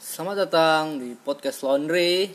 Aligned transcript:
Selamat 0.00 0.48
datang 0.48 0.96
di 0.96 1.12
podcast 1.14 1.60
Laundry. 1.60 2.32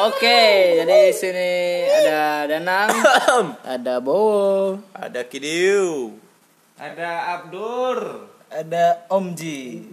Oke, 0.00 0.42
jadi 0.80 1.08
di 1.08 1.14
sini 1.14 1.52
ada 1.84 2.44
Danang, 2.46 2.88
ada 3.64 3.94
Bowo, 4.00 4.76
Ada 4.92 5.24
Kidiu. 5.24 6.14
Ada 6.76 7.36
Abdur. 7.36 8.28
ada 8.50 9.06
Om 9.08 9.26
Ji. 9.32 9.86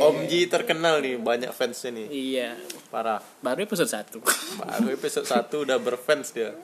Om 0.00 0.16
Ji 0.24 0.48
terkenal 0.48 0.98
nih, 0.98 1.20
banyak 1.20 1.52
fansnya 1.52 1.92
nih. 1.92 2.06
iya, 2.08 2.56
Parah. 2.88 3.20
baru 3.38 3.62
episode 3.62 3.90
1 3.90 4.16
Baru 4.58 4.88
episode 4.90 5.28
1 5.28 5.46
udah 5.60 5.76
berfans 5.76 6.32
dia. 6.32 6.56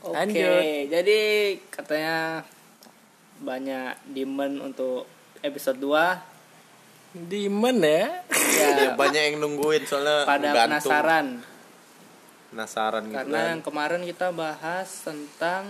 Oke, 0.00 0.14
Lanjut. 0.14 0.62
jadi 0.88 1.20
katanya 1.68 2.46
banyak 3.38 3.98
demand 4.06 4.70
untuk 4.70 5.06
episode 5.40 5.78
2 5.78 6.36
Demon 7.24 7.78
ya. 7.78 8.20
Ya, 8.28 8.68
Ya, 8.68 8.90
banyak 8.92 9.22
yang 9.24 9.36
nungguin 9.38 9.82
soalnya 9.82 10.22
pada 10.24 10.50
gantung. 10.50 10.92
penasaran 10.92 11.26
Penasaran 12.48 13.02
gitu 13.04 13.16
karena 13.16 13.38
kan. 13.38 13.48
yang 13.50 13.60
kemarin 13.60 14.02
kita 14.04 14.28
bahas 14.30 14.88
tentang 15.02 15.64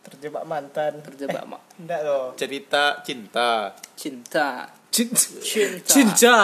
Terjebak 0.00 0.40
mantan. 0.42 0.92
terjebak 1.02 1.44
Enggak 1.76 2.00
loh. 2.00 2.32
Cerita 2.34 3.02
cinta. 3.02 3.76
cinta 3.92 4.72
Cinta. 4.88 5.20
cinta 5.38 5.84
Cinta. 5.84 6.38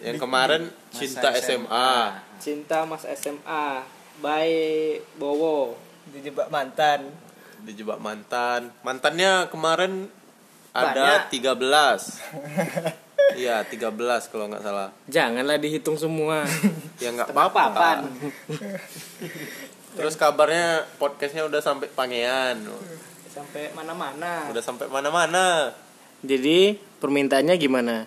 Yang 0.00 0.16
kemarin 0.18 0.62
cinta 0.90 1.30
SMA. 1.34 1.92
cinta 2.36 2.82
mas 2.82 3.04
SMA 3.06 3.84
by 4.18 4.50
Bowo 5.14 5.76
Dijebak 6.10 6.48
mantan. 6.48 7.06
Dijebak 7.62 8.00
mantan. 8.00 8.72
Mantannya 8.80 9.46
kemarin 9.46 10.10
ada 10.74 11.26
13. 11.28 11.54
Iya, 13.30 13.62
13 13.62 13.94
kalau 14.26 14.50
nggak 14.50 14.58
salah. 14.58 14.90
Janganlah 15.06 15.54
dihitung 15.62 15.94
semua. 15.94 16.42
Ya 16.98 17.14
nggak 17.14 17.30
apa-apa. 17.30 18.02
Terus 19.94 20.18
kabarnya 20.18 20.82
podcastnya 20.98 21.46
udah 21.46 21.62
sampai 21.62 21.86
Pangean. 21.94 22.58
sampai 23.30 23.70
mana-mana 23.78 24.50
Udah 24.50 24.58
sampai 24.58 24.90
mana-mana. 24.90 25.70
Jadi 26.26 26.74
permintaannya 26.98 27.54
gimana? 27.54 28.02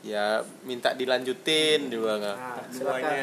Ya 0.00 0.40
minta 0.64 0.96
dilanjutin 0.96 1.92
juga 1.92 2.16
nggak. 2.16 2.36
nah, 2.40 2.64
silakan 2.72 3.14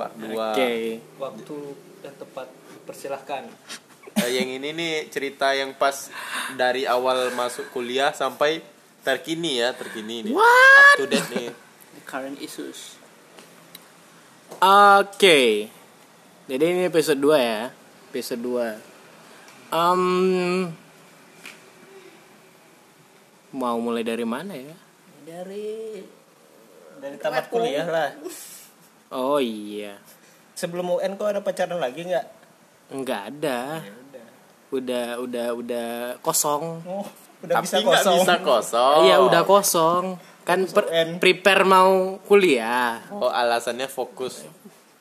Part 0.00 0.14
2 0.16 0.32
Oke. 0.32 0.72
waktu 1.20 1.56
yang 2.00 2.16
tepat 2.16 2.48
persilahkan 2.88 3.42
yang 4.28 4.48
ini 4.48 4.70
nih 4.74 4.92
cerita 5.10 5.54
yang 5.54 5.74
pas 5.74 6.10
dari 6.54 6.86
awal 6.86 7.32
masuk 7.34 7.70
kuliah 7.74 8.14
sampai 8.14 8.62
terkini 9.02 9.62
ya, 9.62 9.74
terkini 9.74 10.30
nih. 10.30 10.34
Up 10.34 10.98
to 10.98 11.06
date 11.10 11.30
nih. 11.32 11.48
the 11.92 12.02
current 12.08 12.40
issues 12.40 12.96
Oke. 14.62 15.72
Jadi 16.44 16.64
ini 16.68 16.84
episode 16.84 17.16
2 17.16 17.40
ya. 17.40 17.72
Episode 18.12 18.42
2. 18.44 19.72
Em 19.72 20.02
mau 23.52 23.76
mulai 23.80 24.04
dari 24.04 24.24
mana 24.28 24.52
ya? 24.52 24.76
dari 25.24 26.00
Dari 27.00 27.16
tamat 27.16 27.48
kuliah 27.48 27.88
lah. 27.88 28.12
Oh, 29.08 29.40
iya. 29.40 29.96
Sebelum 30.52 31.00
UN 31.00 31.16
kok 31.16 31.32
ada 31.32 31.40
pacaran 31.40 31.80
lagi 31.80 32.04
nggak? 32.04 32.26
Enggak 32.92 33.32
ada. 33.32 33.80
Udah 34.72 35.20
udah 35.20 35.46
udah 35.52 35.88
kosong. 36.24 36.80
Oh, 36.88 37.04
udah 37.44 37.60
Tapi 37.60 37.64
bisa 37.68 37.76
nggak 37.78 38.02
kosong. 38.02 38.18
bisa 38.24 38.34
kosong. 38.40 38.98
Iya 39.04 39.16
udah 39.20 39.42
kosong. 39.44 40.04
Kan 40.42 40.66
per- 40.66 40.90
prepare 41.20 41.62
mau 41.62 42.18
kuliah. 42.26 42.98
Oh, 43.12 43.30
alasannya 43.30 43.86
fokus, 43.86 44.42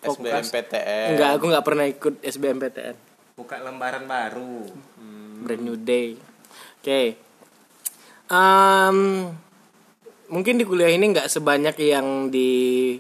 SBMPTN. 0.04 1.18
Enggak, 1.18 1.30
aku 1.40 1.46
nggak 1.50 1.66
pernah 1.66 1.86
ikut 1.88 2.20
SBMPTN. 2.22 2.96
Buka 3.40 3.58
lembaran 3.58 4.06
baru. 4.06 4.70
Brand 5.42 5.64
new 5.66 5.80
day. 5.80 6.14
Oke. 6.78 7.18
Em, 8.30 8.98
mungkin 10.30 10.56
di 10.62 10.66
kuliah 10.68 10.94
ini 10.94 11.10
nggak 11.10 11.26
sebanyak 11.26 11.76
yang 11.82 12.30
di 12.30 12.94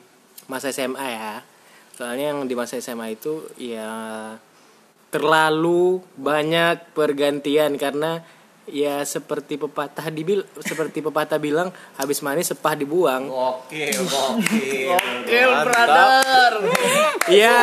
masa 0.49 0.73
SMA 0.73 1.07
ya. 1.07 1.45
Soalnya 1.93 2.33
yang 2.33 2.49
di 2.49 2.55
masa 2.57 2.81
SMA 2.81 3.13
itu 3.13 3.45
ya 3.55 3.91
terlalu 5.11 5.99
banyak 6.15 6.95
pergantian 6.95 7.75
karena 7.75 8.23
ya 8.71 9.03
seperti 9.03 9.59
pepatah 9.59 10.07
dibil 10.07 10.47
seperti 10.63 11.03
pepatah 11.03 11.35
bilang 11.35 11.75
habis 11.99 12.23
manis 12.23 12.55
sepah 12.55 12.79
dibuang. 12.79 13.27
Oke, 13.27 13.91
oke. 13.99 14.95
Kill 15.27 15.51
brother 15.67 16.51
Iya. 17.27 17.59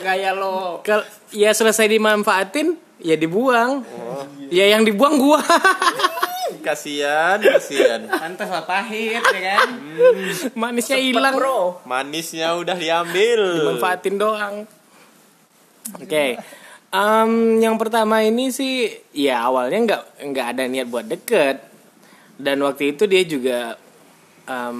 gaya 0.00 0.32
lo 0.32 0.80
Kal 0.80 1.04
ya 1.30 1.52
selesai 1.52 1.86
dimanfaatin 1.92 2.80
ya 3.04 3.14
dibuang. 3.20 3.84
Ya 4.48 4.72
yang 4.72 4.88
dibuang 4.88 5.20
gua. 5.20 5.44
Kasihan, 6.66 7.38
kasihan. 7.38 8.10
Pantas 8.10 8.50
lah 8.50 8.66
pahit 8.66 9.22
ya 9.22 9.40
kan? 9.54 9.68
Manisnya 10.54 10.98
hilang. 10.98 11.34
Manisnya 11.86 12.58
udah 12.58 12.74
diambil. 12.74 13.62
Dimanfaatin 13.62 14.14
doang. 14.18 14.66
Oke. 15.94 16.38
Em, 16.88 17.32
yang 17.58 17.76
pertama 17.76 18.22
ini 18.22 18.48
sih 18.48 18.86
ya 19.10 19.42
awalnya 19.44 19.78
nggak 19.84 20.02
nggak 20.22 20.46
ada 20.54 20.64
niat 20.64 20.86
buat 20.86 21.04
deket 21.04 21.58
dan 22.36 22.62
waktu 22.62 22.94
itu 22.94 23.04
dia 23.04 23.22
juga 23.22 23.74
em, 24.46 24.78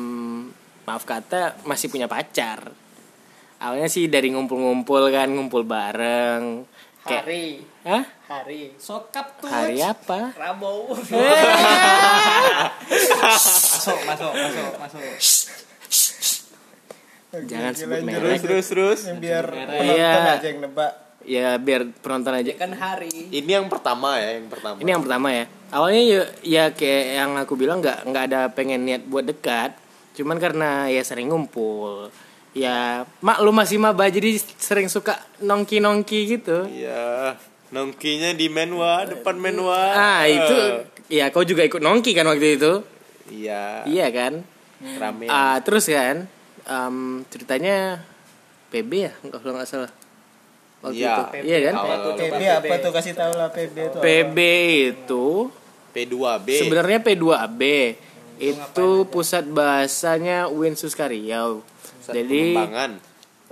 maaf 0.83 1.03
kata 1.03 1.61
masih 1.62 1.91
punya 1.91 2.06
pacar. 2.06 2.71
Awalnya 3.56 3.89
sih 3.89 4.06
dari 4.06 4.31
ngumpul-ngumpul 4.31 5.09
kan 5.09 5.33
ngumpul 5.33 5.65
bareng. 5.65 6.62
Kayak, 7.06 7.22
hari 7.22 7.44
Hah? 7.87 8.03
hari 8.27 8.75
Sokap 8.77 9.38
tuh. 9.38 9.47
Hari 9.47 9.78
apa? 9.78 10.34
Rabu 10.34 10.91
Masuk, 12.91 13.99
masuk, 14.05 14.33
masuk, 14.34 14.73
masuk. 14.78 15.03
Jangan 17.47 17.73
sebut 17.77 18.00
merek. 18.03 18.41
Terus 18.43 18.67
terus. 18.67 19.00
Yang 19.06 19.19
biar 19.23 19.44
Iya. 19.47 19.71
penonton 19.71 20.27
aja 20.34 20.47
yang 20.47 20.61
nebak. 20.67 20.93
Ya 21.26 21.59
biar 21.59 21.91
penonton 22.06 22.38
aja. 22.38 22.54
kan 22.54 22.70
hari 22.70 23.10
Ini 23.10 23.59
yang 23.59 23.66
pertama 23.66 24.14
ya, 24.14 24.38
yang 24.38 24.47
pertama. 24.47 24.78
Ini 24.78 24.91
yang 24.94 25.03
pertama 25.03 25.28
ya. 25.34 25.44
Awalnya 25.75 26.03
ya, 26.06 26.22
ya 26.47 26.64
kayak 26.70 27.04
yang 27.19 27.31
aku 27.34 27.59
bilang 27.59 27.82
nggak 27.82 28.06
nggak 28.06 28.25
ada 28.31 28.41
pengen 28.54 28.87
niat 28.87 29.03
buat 29.10 29.26
dekat. 29.26 29.75
Cuman 30.14 30.38
karena 30.38 30.87
ya 30.87 31.03
sering 31.03 31.26
ngumpul. 31.34 32.14
Ya 32.54 33.04
maklum 33.19 33.53
masih 33.59 33.82
maba 33.82 34.06
jadi 34.06 34.38
sering 34.38 34.87
suka 34.87 35.19
nongki 35.42 35.82
nongki 35.82 36.38
gitu. 36.38 36.70
Iya. 36.70 37.34
Nongkinya 37.75 38.31
di 38.38 38.47
menwa, 38.47 39.03
depan 39.03 39.34
menwa. 39.34 39.82
Ah 39.98 40.31
itu 40.31 40.87
ya 41.10 41.34
kau 41.34 41.43
juga 41.43 41.66
ikut 41.66 41.82
nongki 41.82 42.14
kan 42.14 42.31
waktu 42.31 42.54
itu. 42.54 42.72
Iya. 43.34 43.82
Iya 43.82 44.06
kan. 44.14 44.47
Rame. 45.03 45.26
Ah 45.26 45.58
terus 45.58 45.91
kan 45.91 46.31
em, 46.70 46.97
ceritanya 47.26 48.06
PB 48.70 48.91
ya 48.94 49.12
kalau 49.43 49.58
nggak 49.58 49.66
salah. 49.66 49.91
Waktu 50.86 50.97
Iya. 51.02 51.14
itu. 51.14 51.22
Iya 51.42 51.58
kan. 51.66 51.74
Awal 51.74 51.98
PB 52.14 52.42
apa 52.47 52.74
tuh 52.78 52.92
kasih 52.94 53.12
tahu 53.19 53.32
lah 53.34 53.48
PB 53.50 53.76
itu. 53.76 53.97
apa? 53.98 54.04
PB 54.06 54.38
itu 54.94 55.26
P2B. 55.91 56.48
Sebenarnya 56.62 56.98
P2AB 57.02 57.60
itu 58.36 58.88
pusat 59.08 59.44
bahasanya 59.48 60.46
UIN 60.46 60.76
Suskariau. 60.76 61.64
Pusat 61.64 62.12
Jadi 62.14 62.42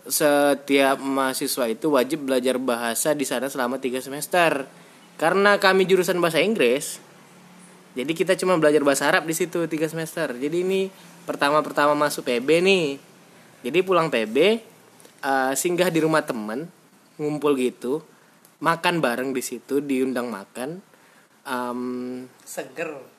setiap 0.05 1.01
mahasiswa 1.01 1.65
itu 1.73 1.87
wajib 1.89 2.29
belajar 2.29 2.61
bahasa 2.61 3.17
di 3.17 3.25
sana 3.25 3.49
selama 3.49 3.81
tiga 3.81 4.05
semester. 4.05 4.69
Karena 5.17 5.57
kami 5.57 5.89
jurusan 5.89 6.19
bahasa 6.21 6.43
Inggris, 6.43 6.99
jadi 7.95 8.11
kita 8.13 8.35
cuma 8.35 8.59
belajar 8.59 8.83
bahasa 8.83 9.07
Arab 9.07 9.25
di 9.25 9.33
situ 9.33 9.65
tiga 9.71 9.87
semester. 9.87 10.35
Jadi 10.35 10.67
ini 10.67 10.91
pertama-pertama 11.25 11.95
masuk 11.97 12.27
PB 12.27 12.49
nih. 12.61 12.87
Jadi 13.65 13.79
pulang 13.81 14.13
PB, 14.13 14.37
eh, 15.25 15.53
singgah 15.57 15.89
di 15.89 16.03
rumah 16.05 16.21
temen, 16.21 16.69
ngumpul 17.17 17.55
gitu, 17.55 18.03
makan 18.59 18.99
bareng 18.99 19.31
di 19.31 19.41
situ, 19.41 19.79
diundang 19.79 20.29
makan. 20.29 20.81
Em, 21.43 21.81
seger. 22.41 23.13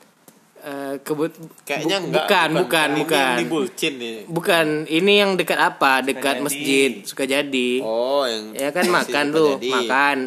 eh, 0.58 0.98
kebut 1.00 1.30
Kayaknya 1.62 1.98
bu- 2.00 2.06
enggak. 2.10 2.26
bukan 2.26 2.50
bukan. 2.58 2.88
Ini 2.90 3.00
bukan. 3.00 3.22
yang 3.22 3.38
di 3.38 3.46
Bulcin 3.46 3.94
nih. 3.96 4.18
bukan 4.26 4.66
ini 4.90 5.14
yang 5.16 5.32
dekat 5.36 5.60
apa? 5.60 6.02
Dekat 6.02 6.16
Sukajadi. 6.36 6.42
masjid 6.42 6.92
Sukajadi 7.04 7.72
Oh, 7.80 8.26
yang 8.26 8.44
ya 8.52 8.70
kan 8.72 8.86
makan 8.90 9.26
tuh 9.30 9.50
jadi. 9.56 9.70
makan. 9.72 10.18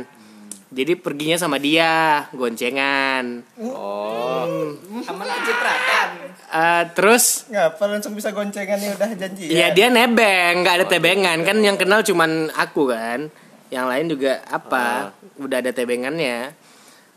Jadi 0.68 0.92
perginya 0.94 1.34
sama 1.34 1.58
dia 1.58 2.22
goncengan. 2.30 3.42
Oh. 3.58 4.78
sama 5.00 5.26
cipratan 5.42 6.08
Eh, 6.46 6.82
terus? 6.92 7.44
Ngapa 7.46 7.84
langsung 7.88 8.14
bisa 8.14 8.30
goncengan 8.30 8.78
nih? 8.78 8.94
Udah 8.94 9.10
janji 9.10 9.44
ya 9.50 9.68
dia 9.70 9.90
nebeng 9.90 10.62
nggak 10.62 10.74
ada 10.76 10.86
tebengan. 10.86 11.42
kan 11.42 11.58
yang 11.58 11.74
kenal 11.74 12.00
cuman 12.00 12.48
aku 12.54 12.88
kan 12.88 13.26
yang 13.68 13.86
lain 13.86 14.08
juga 14.08 14.40
apa 14.44 15.12
udah 15.36 15.58
ada 15.58 15.70
tebengannya 15.70 16.52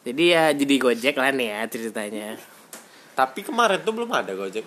jadi 0.02 0.24
ya 0.26 0.44
jadi 0.52 0.76
gojek 0.78 1.16
lah 1.16 1.30
nih 1.30 1.48
ya 1.48 1.62
ceritanya 1.68 2.30
Tapi 3.12 3.40
kemarin 3.42 3.80
tuh 3.80 3.92
belum 3.92 4.08
ada 4.10 4.32
Gojek. 4.32 4.64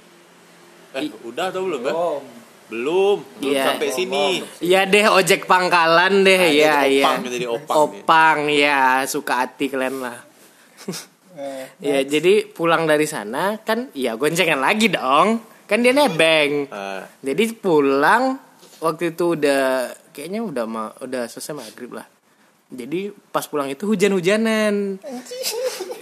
Eh, 0.94 1.08
udah 1.24 1.48
atau 1.48 1.64
belum 1.64 1.80
kan? 1.80 1.90
Belum. 1.90 2.22
Belum, 2.64 3.18
belum 3.40 3.50
Iya. 3.50 3.64
sampai 3.66 3.88
sini. 3.90 4.26
Iya 4.60 4.84
deh 4.84 5.04
ojek 5.06 5.44
pangkalan 5.44 6.22
deh 6.22 6.38
Ah, 6.38 6.46
ya 6.46 6.74
jadi 6.78 6.92
ya. 6.92 7.04
opang, 7.08 7.20
jadi 7.26 7.46
opang 7.46 7.74
nih. 7.74 7.82
Opang 7.98 8.38
ya 8.46 8.80
suka 9.04 9.34
hati 9.42 9.66
kalian 9.66 9.96
lah. 9.98 10.18
Eh, 11.34 11.66
Ya 11.82 11.98
jadi 12.00 12.46
pulang 12.46 12.86
dari 12.86 13.04
sana 13.04 13.58
kan 13.58 13.90
ya 13.92 14.14
goncengan 14.14 14.60
lagi 14.60 14.86
dong. 14.88 15.42
Kan 15.64 15.80
dia 15.80 15.90
nebeng. 15.90 16.68
Ah, 16.68 17.08
Jadi 17.18 17.44
pulang 17.54 18.38
waktu 18.78 19.12
itu 19.12 19.34
udah 19.34 19.62
kayaknya 20.10 20.40
udah 20.40 20.64
ma 20.64 20.84
udah 20.98 21.26
selesai 21.26 21.52
maghrib 21.52 21.92
lah. 21.92 22.06
Jadi 22.70 23.12
pas 23.30 23.44
pulang 23.44 23.68
itu 23.68 23.84
hujan-hujanan. 23.84 24.98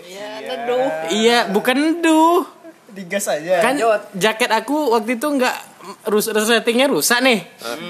Ya, 0.07 0.29
neduh. 0.41 0.89
Iya, 1.11 1.39
bukan 1.51 1.77
neduh. 1.77 2.45
digas 2.93 3.25
aja. 3.25 3.65
Kan 3.65 3.81
jaket 4.13 4.53
aku 4.53 4.93
waktu 4.93 5.17
itu 5.17 5.25
nggak 5.25 5.57
rus 6.07 6.29
resletingnya 6.29 6.87
rusak 6.87 7.25
nih. 7.25 7.41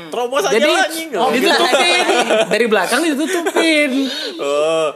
terobos 0.08 0.46
aja 0.46 0.54
Jadi 0.54 0.70
lah 0.70 0.86
anjing. 0.86 1.08
ditutupin 1.10 2.04
dari 2.48 2.66
belakang 2.70 3.00
ditutupin. 3.04 3.90
Oh, 4.38 4.88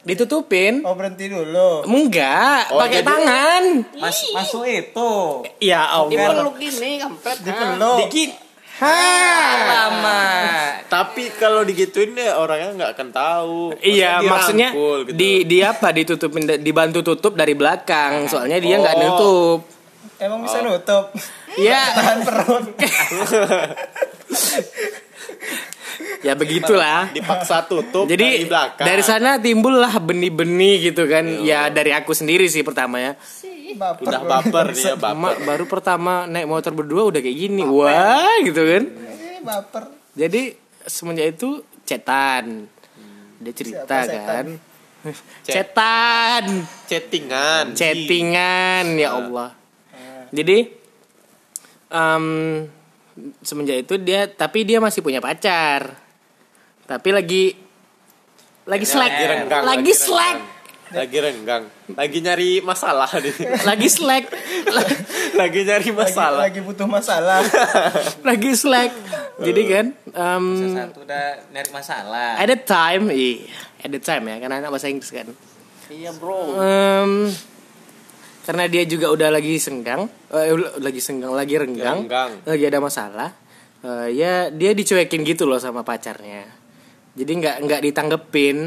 Ditutupin. 0.00 0.80
Oh 0.80 0.96
berhenti 0.96 1.28
dulu. 1.28 1.84
Enggak, 1.84 2.72
Oh, 2.72 2.80
pakai 2.80 3.04
tangan. 3.04 3.62
Mas, 4.00 4.24
masuk 4.32 4.64
itu. 4.64 5.12
Ya 5.60 5.84
Allah. 5.84 6.08
Dipeluk 6.08 6.56
gini 6.56 6.90
kampret. 6.96 7.36
Dipeluk. 7.44 7.96
dikit. 8.08 8.30
Lama. 8.82 10.22
Tapi 10.86 11.30
kalau 11.32 11.62
digituin 11.62 12.12
ya 12.12 12.34
orangnya 12.34 12.72
nggak 12.74 12.90
akan 12.94 13.08
tahu. 13.10 13.60
Iya, 13.78 14.20
maksudnya 14.20 14.72
gitu. 14.72 15.12
di 15.12 15.44
di 15.44 15.60
apa 15.60 15.90
ditutupin 15.90 16.48
dibantu 16.58 17.04
tutup 17.04 17.32
dari 17.34 17.52
belakang. 17.52 18.26
Soalnya 18.26 18.56
dia 18.56 18.76
nggak 18.76 18.96
Oh. 18.96 19.02
nutup. 19.02 19.58
Emang 20.16 20.40
bisa 20.40 20.60
nutup. 20.60 21.12
Iya, 21.54 21.80
Tahan 21.96 22.18
perut. 22.22 22.64
ya 26.20 26.32
begitulah. 26.34 27.08
dipaksa 27.10 27.64
tutup 27.64 28.04
dari 28.04 28.12
Jadi 28.14 28.28
belakang. 28.46 28.84
dari 28.84 29.02
sana 29.02 29.36
timbullah 29.38 29.92
benih-benih 29.94 30.92
gitu 30.92 31.04
kan. 31.06 31.24
Ya 31.40 31.68
dari 31.68 31.92
aku 31.92 32.12
sendiri 32.12 32.44
sih 32.46 32.60
pertama 32.60 33.00
ya. 33.00 33.12
Baper. 33.74 34.02
udah 34.04 34.20
baper 34.22 34.66
nih 34.70 34.84
ya 34.84 34.94
Ma- 34.94 35.14
baper. 35.14 35.34
baru 35.44 35.64
pertama 35.66 36.12
naik 36.24 36.46
motor 36.46 36.72
berdua 36.72 37.08
udah 37.08 37.20
kayak 37.20 37.38
gini. 37.38 37.62
Wah, 37.62 38.38
gitu 38.42 38.60
kan. 38.60 38.84
Eh, 38.86 39.38
baper. 39.40 39.84
Jadi 40.12 40.42
semenjak 40.82 41.34
itu 41.34 41.60
cetan. 41.82 42.66
Dia 43.38 43.52
cerita 43.52 43.82
Siapa 43.82 44.04
setan? 44.04 44.26
kan. 44.26 44.46
Cetan. 45.48 46.44
Chattingan. 46.84 47.64
Chattingan 47.72 48.86
ya 48.94 49.16
Allah. 49.16 49.56
Jadi 50.28 50.58
em, 51.88 52.24
semenjak 53.40 53.82
itu 53.82 53.94
dia 53.96 54.28
tapi 54.28 54.62
dia 54.62 54.76
masih 54.76 55.00
punya 55.00 55.18
pacar. 55.18 55.96
Tapi 56.84 57.08
lagi 57.10 57.44
lagi 58.66 58.86
slack, 58.86 59.08
Lagi 59.10 59.24
renggang, 59.26 59.62
lagi 59.64 59.78
lagi 59.82 59.92
slack, 59.96 60.38
Lagi 60.90 61.16
renggang. 61.16 61.64
Lagi 61.94 62.18
nyari 62.18 62.50
masalah 62.60 63.06
nih. 63.14 63.34
lagi 63.68 63.86
slack, 63.86 64.26
lagi 65.40 65.60
nyari 65.62 65.86
Lagi, 65.86 65.92
masalah. 65.94 66.38
lagi 66.42 66.60
butuh 66.60 66.84
masalah. 66.84 67.40
lagi 68.28 68.50
slack. 68.52 68.90
Jadi 69.38 69.62
kan 69.64 69.86
em, 69.94 70.44
Satu 70.74 71.06
udah 71.06 71.46
nyari 71.48 71.70
masalah. 71.70 72.34
at 72.36 72.44
the 72.44 72.58
time, 72.58 73.08
iya, 73.08 73.46
at 73.80 73.88
the 73.88 73.98
time 73.98 74.26
ya, 74.26 74.36
karena 74.36 74.58
anak 74.58 74.70
bahasa 74.70 74.90
Inggris 74.90 75.08
kan. 75.08 75.30
Iya 75.86 76.10
bro. 76.12 76.58
Em, 76.58 77.30
karena 78.42 78.64
dia 78.66 78.82
juga 78.82 79.08
udah 79.08 79.30
lagi 79.30 79.56
senggang, 79.56 80.10
eh, 80.28 80.50
lagi 80.76 80.98
senggang, 80.98 81.30
lagi 81.30 81.54
renggang, 81.54 82.04
Renggang. 82.04 82.30
lagi 82.42 82.64
ada 82.66 82.78
masalah. 82.78 83.30
eh, 83.80 84.12
ya 84.12 84.50
dia 84.50 84.74
dicuekin 84.74 85.24
gitu 85.24 85.46
loh 85.46 85.56
sama 85.56 85.80
pacarnya. 85.80 86.44
Jadi 87.14 87.32
nggak 87.32 87.56
nggak 87.62 87.80
ditanggepin. 87.80 88.58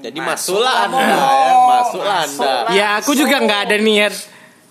Jadi 0.00 0.18
masuklah 0.20 0.88
Anda 0.88 1.00
ya, 1.00 1.26
masuklah 1.68 2.18
Anda. 2.24 2.52
Ya 2.72 2.86
aku 2.96 3.12
juga 3.12 3.36
nggak 3.36 3.60
ada 3.68 3.76
niat, 3.76 4.14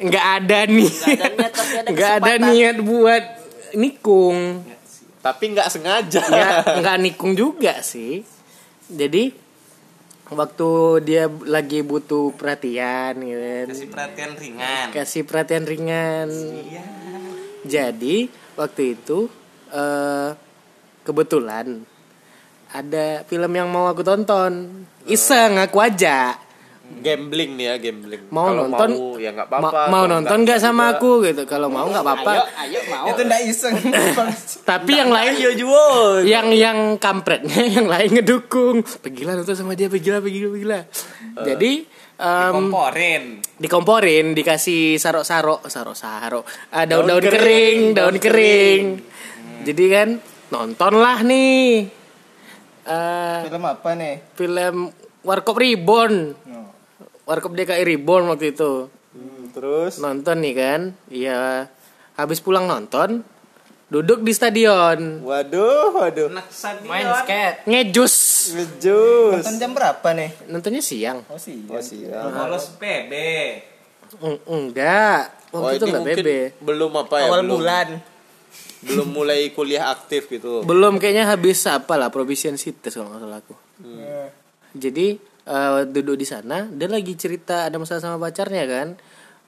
nggak 0.01 0.25
ada 0.41 0.59
nih, 0.65 0.89
Nggak 0.89 1.21
ada 1.21 1.45
ada 1.45 1.89
nggak 1.93 2.11
ada 2.17 2.33
kesempatan. 2.33 2.49
niat 2.49 2.77
buat 2.81 3.23
nikung. 3.77 4.37
Tapi 5.21 5.43
nggak 5.53 5.69
sengaja. 5.69 6.21
Nggak 6.25 6.55
nggak 6.81 6.97
nikung 6.97 7.37
juga 7.37 7.77
sih. 7.85 8.25
Jadi 8.89 9.29
waktu 10.29 10.69
dia 11.05 11.25
lagi 11.29 11.81
butuh 11.81 12.33
perhatian 12.33 13.21
gitu 13.21 13.41
kan. 13.41 13.67
Kasih 13.69 13.87
perhatian 13.89 14.31
ringan. 14.37 14.87
kasih 14.93 15.21
perhatian 15.25 15.63
ringan. 15.65 16.29
Jadi 17.65 18.29
waktu 18.57 18.97
itu 18.97 19.29
eh 19.69 20.29
kebetulan 21.05 21.85
ada 22.69 23.25
film 23.25 23.51
yang 23.53 23.69
mau 23.69 23.89
aku 23.89 24.05
tonton. 24.05 24.85
Iseng 25.09 25.57
aku 25.57 25.77
aja. 25.77 26.37
Gambling 26.89 27.53
nih 27.53 27.65
ya, 27.65 27.75
gambling. 27.79 28.23
Mau 28.27 28.49
Kalau 28.49 28.65
nonton 28.65 28.89
mau, 28.91 29.13
ya 29.15 29.29
nggak 29.29 29.47
ma- 29.47 29.61
apa-apa. 29.61 29.81
mau 29.87 30.03
Kalau 30.03 30.09
nonton 30.11 30.37
nggak 30.41 30.59
sama 30.59 30.85
juga. 30.85 30.93
aku 30.95 31.11
gitu. 31.23 31.41
Kalau 31.45 31.67
mau 31.67 31.85
nggak 31.85 32.01
apa-apa. 32.01 32.33
ayo 32.59 32.79
mau. 32.87 33.05
Itu 33.07 33.21
ndak 33.23 33.41
iseng. 33.45 33.75
Tapi 34.69 34.91
yang 34.91 35.09
lain 35.09 35.33
Ayo 35.35 35.51
jual. 35.55 36.25
yang 36.25 36.49
yang 36.49 36.77
kampretnya 36.97 37.61
yang 37.75 37.85
lain 37.85 38.09
ngedukung. 38.11 38.81
Pergilah 38.81 39.33
nonton 39.35 39.53
sama 39.53 39.73
dia, 39.73 39.85
pergilah, 39.85 40.17
pergilah, 40.17 40.49
pergilah. 40.49 40.83
Jadi 41.39 41.71
em, 42.17 42.53
Komporin. 42.53 43.23
dikomporin 43.55 44.25
dikasih 44.33 44.97
sarok-sarok 44.97 45.63
sarok-sarok 45.65 46.43
ah, 46.69 46.83
daun-daun 46.83 47.21
Daun 47.21 47.23
kering, 47.23 47.37
kering, 47.37 47.79
daun 47.93 48.07
daun 48.09 48.17
kering 48.17 48.83
jadi 49.61 49.83
kan 49.89 50.09
nontonlah 50.49 51.21
nih 51.21 51.87
eh 52.81 53.39
Film 53.45 53.63
apa 53.63 53.89
nih? 53.93 54.15
film 54.33 54.75
Warkop 55.21 55.55
Reborn 55.55 56.33
Warkop 57.23 57.53
DKI 57.53 57.83
Reborn 57.85 58.25
waktu 58.27 58.51
itu 58.51 58.87
Hmm, 59.09 59.49
terus 59.49 59.97
nonton 59.97 60.37
nih 60.37 60.53
kan 60.53 60.81
iya 61.09 61.65
habis 62.13 62.37
pulang 62.37 62.63
nonton 62.63 63.25
duduk 63.85 64.21
di 64.21 64.29
stadion 64.29 65.25
waduh, 65.25 65.89
waduh. 65.91 66.29
Anak 66.29 66.45
stadion. 66.47 66.85
Main 66.85 67.09
skate. 67.17 67.65
ngejus 67.65 68.15
Ngejus. 68.51 69.33
Nonton 69.35 69.55
jam 69.57 69.71
berapa 69.73 70.07
nih? 70.11 70.29
nontonnya 70.45 70.77
siang 70.79 71.25
Oh 71.25 71.35
sih. 71.35 71.65
Oh, 71.65 71.77
siap. 71.77 72.21
Bolos 72.29 72.69
PB. 72.75 73.13
Eng- 74.19 74.45
enggak 74.47 75.21
Oh, 75.49 75.65
waktu 75.65 75.75
itu 75.75 75.83
ini 75.83 75.91
enggak 75.91 76.05
bebe 76.15 76.39
belum 76.61 76.91
apa 76.95 77.15
ya? 77.15 77.25
Awal 77.27 77.41
belum, 77.41 77.49
bulan. 77.55 77.87
Belum 78.79 79.07
mulai 79.11 79.49
kuliah 79.49 79.89
aktif 79.89 80.29
gitu. 80.29 80.61
belum 80.61 80.97
kayaknya 80.97 81.25
habis 81.27 81.65
apa 81.65 81.93
lah 81.93 82.07
proficiency 82.07 82.71
test 82.71 82.95
kalau 82.95 83.09
nggak 83.09 83.21
salah 83.21 83.39
aku 83.39 83.55
Hmm. 83.79 84.29
Jadi 84.71 85.17
eh, 85.45 85.79
duduk 85.85 86.15
di 86.15 86.25
sana 86.25 86.67
dia 86.67 86.85
lagi 86.85 87.13
cerita 87.13 87.65
ada 87.65 87.77
masalah 87.77 87.99
sama 87.99 88.17
pacarnya 88.19 88.65
kan. 88.65 88.87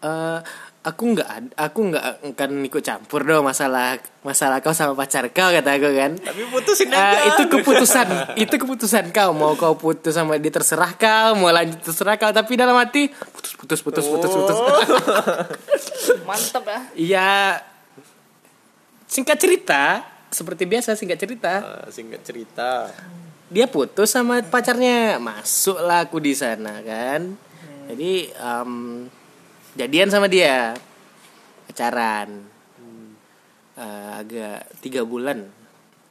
Eh, 0.01 0.39
aku 0.81 1.13
nggak 1.13 1.53
aku 1.53 1.93
nggak 1.93 2.05
akan 2.33 2.65
ikut 2.65 2.81
campur 2.81 3.21
dong 3.21 3.45
masalah 3.45 4.01
masalah 4.25 4.65
kau 4.65 4.73
sama 4.73 4.97
pacar 4.97 5.29
kau 5.29 5.53
kata 5.53 5.77
aku 5.77 5.89
kan. 5.93 6.11
Tapi 6.17 6.41
putusin 6.49 6.89
Eh, 6.89 6.97
aja. 6.97 7.37
itu 7.37 7.43
keputusan 7.47 8.07
itu 8.33 8.55
keputusan 8.57 9.13
kau. 9.13 9.29
Mau 9.31 9.53
kau 9.53 9.77
putus 9.77 10.17
sama 10.17 10.41
dia 10.41 10.49
terserah 10.49 10.97
kau. 10.97 11.37
Mau 11.37 11.53
lanjut 11.53 11.77
terserah 11.79 12.17
kau. 12.17 12.33
Tapi 12.33 12.57
dalam 12.57 12.73
hati 12.73 13.13
putus 13.13 13.53
putus 13.53 13.77
putus 13.79 14.05
putus 14.09 14.31
putus. 14.33 14.57
Mantep 16.27 16.65
ya. 16.65 16.79
iya. 16.97 17.31
Singkat 19.05 19.37
cerita 19.37 19.83
seperti 20.31 20.63
biasa 20.65 20.95
singkat 20.95 21.19
cerita. 21.19 21.53
Ah, 21.59 21.87
singkat 21.91 22.23
cerita. 22.23 22.87
Dia 23.51 23.67
putus 23.67 24.07
sama 24.07 24.39
pacarnya 24.41 25.19
masuklah 25.19 26.01
aku 26.01 26.17
di 26.17 26.31
sana 26.31 26.79
kan 26.79 27.35
jadi 27.85 28.11
em, 28.31 28.71
jadian 29.73 30.07
sama 30.07 30.25
dia 30.25 30.71
pacaran 31.65 32.47
Eh, 33.73 34.09
agak 34.13 34.67
tiga 34.77 35.01
bulan 35.01 35.47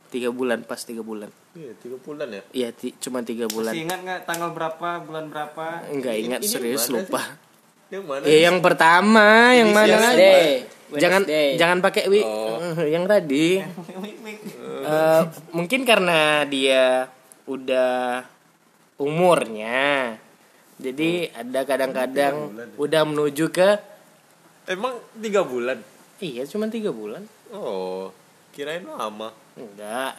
tiga 0.09 0.29
bulan 0.29 0.65
pas 0.65 0.81
tiga 0.81 1.01
bulan 1.01 1.29
Iya, 1.53 1.77
tiga 1.77 1.97
bulan 1.99 2.27
ya. 2.31 2.43
iya 2.51 2.69
cuma 2.99 3.21
tiga 3.21 3.47
bulan 3.47 3.71
Masih 3.71 3.85
ingat 3.85 4.01
nggak 4.01 4.21
tanggal 4.25 4.51
berapa, 4.51 4.89
bulan 5.01 5.29
berapa? 5.29 5.67
nggak 5.87 6.17
ingat 6.21 6.41
Ini 6.41 6.49
serius 6.49 6.89
mana 6.89 6.95
lupa 6.99 7.23
Yang 7.87 8.05
mana? 8.07 8.23
ya 8.25 8.39
yang 8.43 8.59
pertama 8.59 9.27
yang 9.53 9.71
mana 9.71 9.87
lagi 9.93 10.19
Wednesday. 10.19 10.49
jangan 10.97 11.23
Wednesday. 11.23 11.49
jangan 11.55 11.79
pakai 11.81 12.03
wi 12.09 12.23
Oh. 12.25 12.59
yang 12.97 13.05
tadi 13.05 13.49
Eh, 14.81 15.23
mungkin 15.53 15.85
karena 15.85 16.19
dia 16.43 17.07
udah 17.51 18.23
umurnya 18.97 20.15
jadi 20.77 21.11
ada 21.35 21.61
kadang-kadang 21.65 22.35
udah 22.77 23.03
menuju 23.03 23.51
ke 23.51 23.71
Emang 24.65 24.95
tiga 25.19 25.43
bulan? 25.43 25.83
iya 26.19 26.47
cuma 26.47 26.69
tiga 26.69 26.91
bulan 26.91 27.27
Oh, 27.51 28.15
kirain 28.51 28.87
lama. 28.87 29.35
enggak 29.53 30.15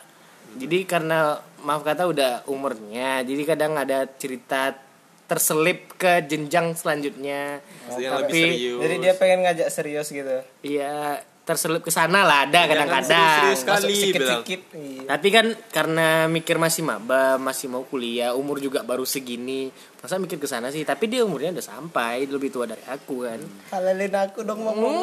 jadi 0.52 0.84
karena 0.84 1.20
maaf 1.62 1.80
kata 1.82 2.04
udah 2.06 2.32
umurnya 2.46 3.24
jadi 3.24 3.44
kadang 3.48 3.74
ada 3.74 4.04
cerita 4.12 4.76
terselip 5.24 5.96
ke 5.96 6.28
jenjang 6.28 6.76
selanjutnya. 6.76 7.64
yang 7.96 8.20
lebih 8.20 8.28
Tapi 8.28 8.40
serius 8.52 8.80
Jadi 8.84 8.96
dia 9.00 9.14
pengen 9.16 9.40
ngajak 9.42 9.70
serius 9.72 10.08
gitu. 10.12 10.38
iya 10.60 11.24
terselip 11.42 11.82
ke 11.82 11.90
sana 11.90 12.22
lah 12.22 12.46
ada 12.46 12.70
kadang-kadang. 12.70 13.42
serius 13.42 13.60
sekali 13.60 13.82
Masuk 13.82 13.90
bilang. 13.90 14.02
sikit-sikit. 14.06 14.62
Iya. 14.72 15.02
Tapi 15.10 15.28
kan 15.28 15.46
karena 15.70 16.08
mikir 16.26 16.56
masih 16.56 16.86
maba, 16.86 17.36
masih 17.36 17.66
mau 17.68 17.84
kuliah, 17.84 18.38
umur 18.38 18.62
juga 18.62 18.86
baru 18.86 19.04
segini. 19.04 19.74
Masa 19.98 20.18
mikir 20.18 20.38
ke 20.38 20.46
sana 20.46 20.70
sih? 20.70 20.82
Tapi 20.82 21.10
dia 21.10 21.26
umurnya 21.26 21.50
udah 21.52 21.66
sampai, 21.66 22.26
dia 22.26 22.34
lebih 22.34 22.50
tua 22.50 22.66
dari 22.66 22.86
aku 22.86 23.26
kan. 23.26 23.42
Halalin 23.70 24.14
aku 24.14 24.40
dong 24.42 24.62
ngomong. 24.62 24.94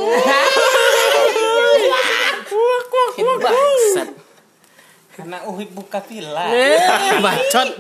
Bangsat. 3.19 4.09
Karena 5.15 5.43
Uhik 5.45 5.75
buka 5.75 5.99
villa. 6.01 6.47
Eh, 6.55 7.19
Bacot. 7.19 7.71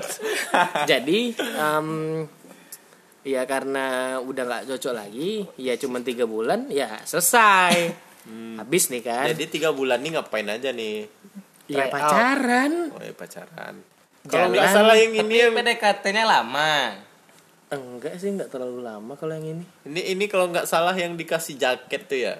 Jadi, 0.90 1.30
em, 1.38 1.88
ya 3.22 3.46
karena 3.46 4.18
udah 4.18 4.42
nggak 4.42 4.64
cocok 4.66 4.94
lagi, 4.94 5.46
ya 5.54 5.78
cuma 5.78 6.02
tiga 6.02 6.26
bulan, 6.26 6.66
ya 6.66 6.98
selesai. 7.04 8.07
Habis 8.28 8.92
nih 8.92 9.02
kan? 9.02 9.24
jadi 9.32 9.44
tiga 9.48 9.70
bulan 9.72 10.04
nih 10.04 10.18
ngapain 10.18 10.46
aja 10.46 10.70
nih 10.70 11.08
ya 11.68 11.88
out. 11.88 11.92
pacaran. 11.92 12.72
oh 12.92 13.00
ya 13.00 13.12
pacaran 13.16 13.74
kalau 14.28 14.52
Jangan. 14.52 14.56
nggak 14.60 14.68
salah 14.74 14.94
yang 14.98 15.12
ini 15.14 15.24
Ini 15.24 15.36
yang 15.40 15.52
PDKT-nya 15.56 16.24
lama. 16.28 16.72
Enggak 17.68 18.16
sih, 18.16 18.32
nggak 18.32 18.48
terlalu 18.48 18.80
lama 18.80 19.12
kalau 19.16 19.36
yang 19.36 19.60
ini. 19.60 19.64
ini 19.88 20.00
ini 20.16 20.24
kalau 20.28 20.48
nggak 20.48 20.64
salah 20.64 20.96
yang 20.96 21.16
dikasih 21.16 21.60
jaket 21.60 22.02
tuh 22.08 22.18
ya 22.18 22.34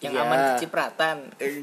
Yang 0.00 0.12
Iya. 0.12 0.22
aman 0.24 0.38
kecipratan. 0.50 1.16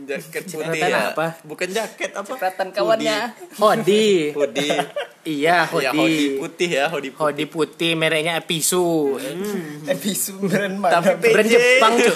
jaket 0.05 0.43
Cipratan 0.45 0.69
putih 0.69 0.81
ya 0.83 1.09
apa? 1.09 1.27
bukan 1.41 1.67
jaket 1.67 2.11
apa 2.13 2.29
Cipratan 2.29 2.67
kawannya. 2.69 3.17
Hodi. 3.57 4.29
hoodie 4.31 4.77
iya, 5.25 5.65
ya 5.65 5.65
hoodie 5.65 5.89
hodi. 5.91 6.25
putih 6.37 6.69
ya 6.71 6.85
hoodie 6.87 7.09
putih 7.09 7.19
Hodi 7.19 7.45
putih 7.47 7.91
mereknya 7.93 8.37
Episu. 8.37 9.17
Eh 9.83 9.97
bisu 9.97 10.37
brand 10.39 10.77
mana? 10.77 11.01
tapi 11.01 11.17
PJ 11.19 11.33
Brand 11.33 11.49
Jepang, 11.49 11.93
Cuk. 11.97 12.15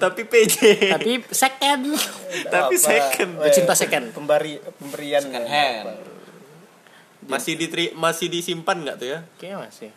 tapi 0.00 0.20
PJ 0.24 0.54
Tapi 0.90 1.10
second. 1.28 1.80
tapi 2.48 2.74
Apa? 2.74 2.80
second 2.80 3.30
Weh, 3.36 3.52
Cinta 3.52 3.74
second. 3.74 4.04
Pemberi 4.10 4.56
pemberian 4.74 5.20
Second 5.22 5.44
hand. 5.46 5.88
masih 7.22 7.52
diteri 7.54 7.92
masih 7.92 8.26
disimpan 8.26 8.80
nggak 8.80 8.96
tuh 8.96 9.08
ya 9.10 9.18
Kayaknya 9.36 9.58
masih. 9.60 9.88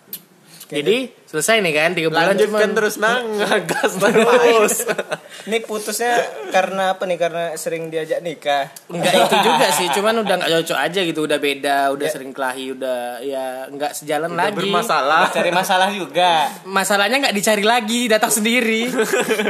Jadi 0.63 1.11
selesai 1.27 1.59
nih 1.59 1.73
kan 1.75 1.91
tiga 1.91 2.07
bulan 2.09 2.33
lanjutkan 2.33 2.49
cuman- 2.55 2.75
terus 2.75 2.95
nang 2.97 3.25
gas 3.69 3.93
terus 3.93 4.75
Ini 5.47 5.59
putusnya 5.67 6.23
karena 6.49 6.95
apa 6.95 7.03
nih? 7.03 7.19
Karena 7.19 7.51
sering 7.59 7.91
diajak 7.91 8.23
nikah. 8.23 8.71
Enggak 8.87 9.11
itu 9.11 9.35
juga 9.43 9.67
sih, 9.75 9.91
cuman 9.91 10.23
udah 10.23 10.39
nggak 10.39 10.51
cocok 10.55 10.79
aja 10.79 10.99
gitu, 11.03 11.19
udah 11.19 11.35
beda, 11.35 11.77
udah 11.91 12.07
sering 12.07 12.31
kelahi, 12.31 12.71
udah 12.71 13.19
ya 13.19 13.67
nggak 13.67 13.91
sejalan 13.91 14.31
Udah 14.31 14.39
lagi. 14.39 14.55
bermasalah 14.55 15.27
Cari 15.29 15.51
masalah 15.51 15.91
juga. 15.91 16.47
Masalahnya 16.63 17.19
nggak 17.19 17.35
dicari 17.35 17.65
lagi, 17.67 18.07
datang 18.07 18.31
sendiri. 18.31 18.87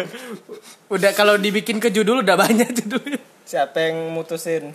udah 0.96 1.12
kalau 1.14 1.38
dibikin 1.38 1.78
ke 1.78 1.94
judul 1.94 2.26
udah 2.26 2.34
banyak 2.34 2.74
judulnya. 2.74 3.22
Siapa 3.46 3.78
yang 3.86 4.10
mutusin? 4.10 4.74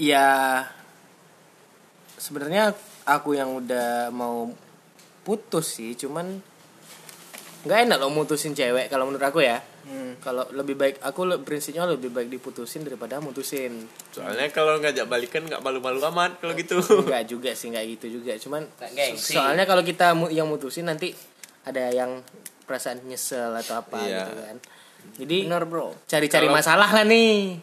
Ya 0.00 0.64
sebenarnya 2.16 2.72
aku 3.04 3.36
yang 3.36 3.52
udah 3.52 4.08
mau 4.10 4.48
putus 5.24 5.66
sih, 5.74 5.96
cuman 5.96 6.38
nggak 7.64 7.78
enak 7.82 7.96
loh 7.96 8.12
mutusin 8.12 8.52
cewek 8.52 8.86
kalau 8.86 9.08
menurut 9.08 9.24
aku 9.24 9.40
ya. 9.40 9.58
Kalau 10.16 10.48
lebih 10.50 10.74
baik 10.74 10.96
aku 10.98 11.24
le- 11.26 11.36
prinsipnya 11.38 11.84
lebih 11.84 12.08
baik 12.08 12.28
diputusin 12.30 12.80
daripada 12.80 13.18
mutusin. 13.18 13.84
soalnya 14.08 14.48
kalau 14.48 14.76
ngajak 14.78 15.04
balikan 15.04 15.44
nggak 15.44 15.60
malu-malu 15.60 16.00
amat 16.06 16.38
kalau 16.38 16.52
gitu 16.54 16.80
Enggak 16.80 17.24
juga 17.26 17.52
sih, 17.52 17.68
enggak 17.68 17.84
gitu 17.90 18.06
juga. 18.14 18.32
Cuman 18.34 18.64
Nggak 18.70 18.92
gengsi. 18.94 19.32
soalnya 19.32 19.64
kalau 19.64 19.80
kita 19.82 20.12
mu- 20.14 20.28
yang 20.30 20.44
mutusin 20.46 20.84
nanti 20.84 21.12
ada 21.62 21.88
yang 21.90 22.24
perasaan 22.62 23.04
nyesel 23.04 23.52
atau 23.54 23.76
apa 23.78 23.96
Iya. 23.98 24.24
gitu 24.24 24.32
kan. 24.38 24.56
Jadi 25.18 25.36
Bener 25.44 25.64
bro. 25.64 25.92
cari-cari 26.06 26.48
Kalau- 26.48 26.56
masalah 26.56 26.88
lah 26.90 27.04
nih. 27.04 27.60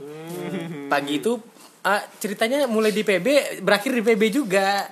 Pagi 0.88 1.14
itu 1.18 1.42
ah, 1.82 2.02
ceritanya 2.16 2.66
mulai 2.66 2.90
di 2.90 3.02
PB 3.02 3.28
berakhir 3.60 3.92
di 3.92 4.04
PB 4.04 4.22
juga. 4.32 4.86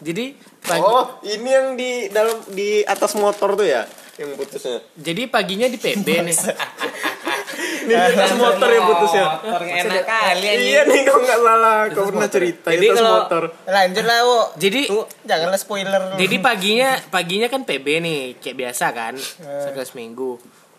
Jadi 0.00 0.24
pagi, 0.60 0.80
oh 0.80 1.04
ini 1.22 1.48
yang 1.48 1.68
di 1.74 2.08
dalam 2.08 2.42
di 2.48 2.82
atas 2.82 3.14
motor 3.14 3.54
tuh 3.54 3.62
ya 3.62 3.86
yang 4.14 4.30
putusnya 4.34 4.78
jadi 4.94 5.26
paginya 5.26 5.66
di 5.66 5.74
PB 5.74 6.06
nih. 6.24 6.36
ini 7.84 7.90
di 7.90 7.94
atas 7.94 8.32
motor 8.34 8.68
yang 8.68 8.84
putusnya 8.86 9.24
Motor 9.42 9.60
enak 9.60 10.02
kali 10.02 10.46
anjing. 10.46 10.60
iya 10.64 10.80
nih 10.84 11.00
kalau 11.02 11.20
nggak 11.20 11.40
salah 11.40 11.78
kau 11.90 12.04
pernah 12.08 12.28
cerita 12.28 12.68
Jadi 12.68 12.78
di 12.78 12.88
atas 12.88 12.98
kalau- 12.98 13.14
motor 13.20 13.42
Lanjut 13.66 14.04
lah, 14.04 14.18
Wo. 14.22 14.40
Jadi 14.56 14.80
Janganlah 15.24 15.60
spoiler. 15.60 16.02
Jadi 16.16 16.36
paginya 16.38 16.90
paginya 17.08 17.46
kan 17.46 17.60
PB 17.62 17.86
nih 18.00 18.20
kayak 18.38 18.56
biasa 18.56 18.86
kan 18.90 19.14
sekali 19.38 19.86
seminggu. 19.86 20.38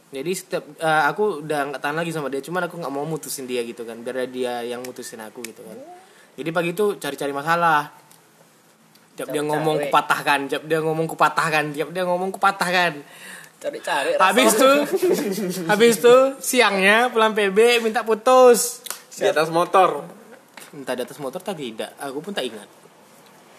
Jadi 0.10 0.32
setiap 0.32 0.64
eh, 0.78 1.04
aku 1.06 1.44
udah 1.44 1.60
nggak 1.70 1.82
tahan 1.82 1.98
lagi 1.98 2.12
sama 2.16 2.32
dia, 2.32 2.40
cuman 2.40 2.66
aku 2.66 2.80
nggak 2.80 2.94
mau 2.94 3.04
mutusin 3.04 3.44
dia 3.44 3.60
gitu 3.62 3.84
kan, 3.84 4.00
biar 4.00 4.26
dia 4.26 4.64
yang 4.64 4.80
mutusin 4.80 5.20
aku 5.20 5.44
gitu 5.44 5.60
kan. 5.60 5.76
Jadi 6.36 6.50
pagi 6.52 6.72
itu 6.72 6.96
cari-cari 6.96 7.32
masalah. 7.32 7.92
Tiap 9.16 9.32
dia 9.32 9.44
ngomong 9.44 9.88
kupatahkan, 9.88 10.40
tiap 10.52 10.64
dia 10.68 10.80
ngomong 10.84 11.08
kupatahkan, 11.08 11.72
tiap 11.72 11.90
dia 11.96 12.04
ngomong 12.04 12.36
kupatahkan. 12.36 13.00
Cari-cari. 13.64 14.20
Habis 14.20 14.52
tuh, 14.60 14.78
habis 15.72 15.94
tuh 16.04 16.36
siangnya 16.44 17.08
pulang 17.10 17.32
PB 17.32 17.80
minta 17.80 18.04
putus. 18.04 18.84
di 19.16 19.24
atas 19.24 19.48
motor 19.48 20.04
Entah 20.76 20.92
di 20.92 21.08
atas 21.08 21.24
motor 21.24 21.40
tak 21.40 21.56
tidak, 21.56 21.96
aku 21.96 22.20
pun 22.20 22.36
tak 22.36 22.52
ingat. 22.52 22.68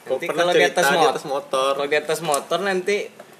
Nanti 0.05 0.27
kalau 0.29 0.53
di 0.53 0.65
atas 0.69 0.85
di 0.85 0.97
motor. 1.01 1.11
atas 1.11 1.25
motor 1.25 1.71
Kalau 1.81 1.89
di 1.89 1.99
atas 1.99 2.19
motor 2.21 2.59
nanti 2.61 2.97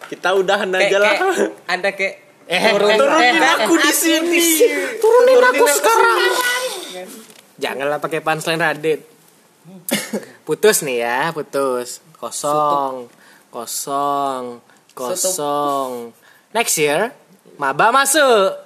kita 0.09 0.35
udahan 0.35 0.73
kayak, 0.73 0.89
aja 0.89 0.99
lah 0.99 1.13
kayak 1.15 1.51
ada 1.69 1.91
kayak 1.95 2.15
Eh, 2.47 2.63
turunin, 2.63 2.95
turunin 2.95 3.43
eh, 3.43 3.51
aku 3.59 3.75
di 3.75 3.91
sini 3.91 4.39
Turunin 5.03 5.43
aku 5.51 5.67
sekarang. 5.67 6.21
Janganlah 7.59 7.99
pakai 7.99 8.23
punchline 8.23 8.63
Radit. 8.63 9.03
Putus 10.47 10.87
nih 10.87 11.03
ya, 11.03 11.35
putus. 11.35 12.06
Kosong. 12.17 13.09
Kosong. 13.49 14.45
Kosong. 14.93 16.11
Next 16.51 16.77
year 16.77 17.13
maba 17.57 17.89
masuk. 17.91 18.65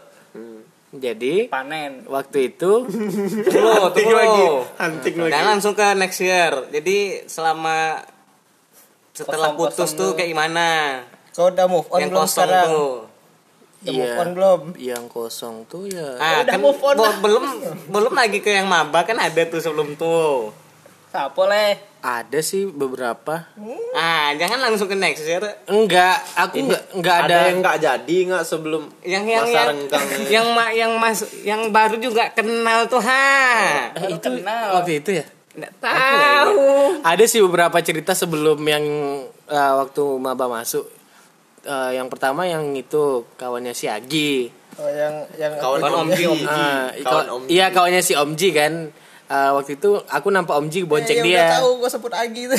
Jadi 0.90 1.46
Panen. 1.46 2.02
waktu 2.04 2.50
itu 2.50 2.82
Tunggu, 3.46 3.70
Hunting 3.80 3.94
tunggu. 4.04 4.10
lagi 4.12 4.46
hunting 4.76 5.14
lagi 5.20 5.30
Dan 5.30 5.42
langsung 5.46 5.70
ke 5.72 5.86
next 5.94 6.18
year. 6.18 6.50
Jadi 6.68 6.96
selama 7.24 8.02
setelah 9.12 9.54
Kosong-kosong 9.54 9.76
putus 9.76 9.90
tuh 9.92 10.08
dulu. 10.08 10.16
kayak 10.16 10.28
gimana? 10.28 10.68
Kau 11.30 11.46
udah 11.46 11.66
move 11.66 11.86
on 11.88 11.98
yang 12.00 12.10
belum 12.10 12.20
kosong 12.20 12.42
sekarang? 12.42 12.66
tuh. 12.68 12.94
Udah 13.80 13.86
Iya. 13.86 14.02
move 14.02 14.18
on 14.18 14.28
belum? 14.34 14.60
yang 14.76 15.04
kosong 15.06 15.56
tuh 15.64 15.86
ya 15.86 16.08
Ah, 16.16 16.42
udah 16.42 16.52
kan 16.52 16.60
move 16.60 16.80
on 16.80 16.96
belum 17.16 17.44
belum 17.86 18.12
lagi 18.12 18.38
ke 18.38 18.50
yang 18.50 18.66
maba 18.66 19.02
kan 19.02 19.14
ada 19.16 19.42
tuh 19.44 19.58
sebelum 19.58 19.94
tuh. 19.94 20.50
Siapa 21.08 21.42
leh? 21.46 21.78
Ada 22.00 22.40
sih 22.40 22.64
beberapa. 22.64 23.44
Ah, 23.92 24.32
jangan 24.34 24.58
langsung 24.58 24.86
ke 24.86 24.94
next 24.94 25.22
year. 25.22 25.44
Enggak, 25.64 26.16
aku 26.34 26.56
enggak 26.58 26.82
enggak 26.92 27.16
ada, 27.18 27.24
ada, 27.26 27.38
yang 27.46 27.58
nggak 27.60 27.76
jadi 27.78 28.16
nggak 28.26 28.44
sebelum 28.44 28.82
Yang 29.02 29.24
yang 29.26 29.38
masa 29.38 29.52
yang 29.52 29.68
renggang 29.68 30.06
yang 30.26 30.46
ma- 30.50 30.72
yang 30.72 30.92
mas 30.96 31.18
yang 31.40 31.60
baru 31.68 31.96
juga 31.96 32.28
kenal 32.30 32.84
tuh 32.86 32.98
ha. 32.98 33.92
Eh, 33.94 34.12
itu 34.12 34.28
kenal. 34.32 34.66
waktu 34.74 34.92
itu 34.98 35.10
ya. 35.14 35.26
Nggak 35.52 35.72
tahu. 35.78 36.56
Ada 37.02 37.24
sih 37.26 37.40
beberapa 37.40 37.76
cerita 37.78 38.12
sebelum 38.12 38.58
yang 38.62 38.84
eh, 39.46 39.72
waktu 39.76 40.02
maba 40.16 40.46
masuk. 40.46 40.88
Eh, 41.60 41.90
yang 41.92 42.08
pertama 42.08 42.44
yang 42.44 42.72
itu 42.72 43.28
kawannya 43.34 43.72
si 43.72 43.84
Agi. 43.84 44.48
Oh, 44.74 44.88
yang 44.88 45.28
yang 45.36 45.52
kawan 45.54 45.76
Kawan 45.78 45.92
Om 45.92 46.00
Om 46.02 46.10
Ji. 46.10 46.24
Ah, 46.42 46.88
kawan 46.96 47.04
kaw- 47.04 47.28
Om 47.30 47.42
Iya 47.46 47.66
kawannya 47.68 48.00
si 48.00 48.16
Om 48.16 48.32
Ji 48.32 48.48
kan. 48.50 48.88
Eh, 49.30 49.50
waktu 49.54 49.78
itu 49.78 49.94
aku 50.10 50.26
nampak 50.28 50.58
Om 50.58 50.66
Ji 50.66 50.82
bonceng 50.82 51.22
Eh, 51.22 51.24
dia. 51.24 51.38
Udah 51.38 51.54
tahu 51.56 51.70
gua 51.78 51.86
sebut 51.88 52.10
Agi 52.10 52.50
tuh. 52.50 52.58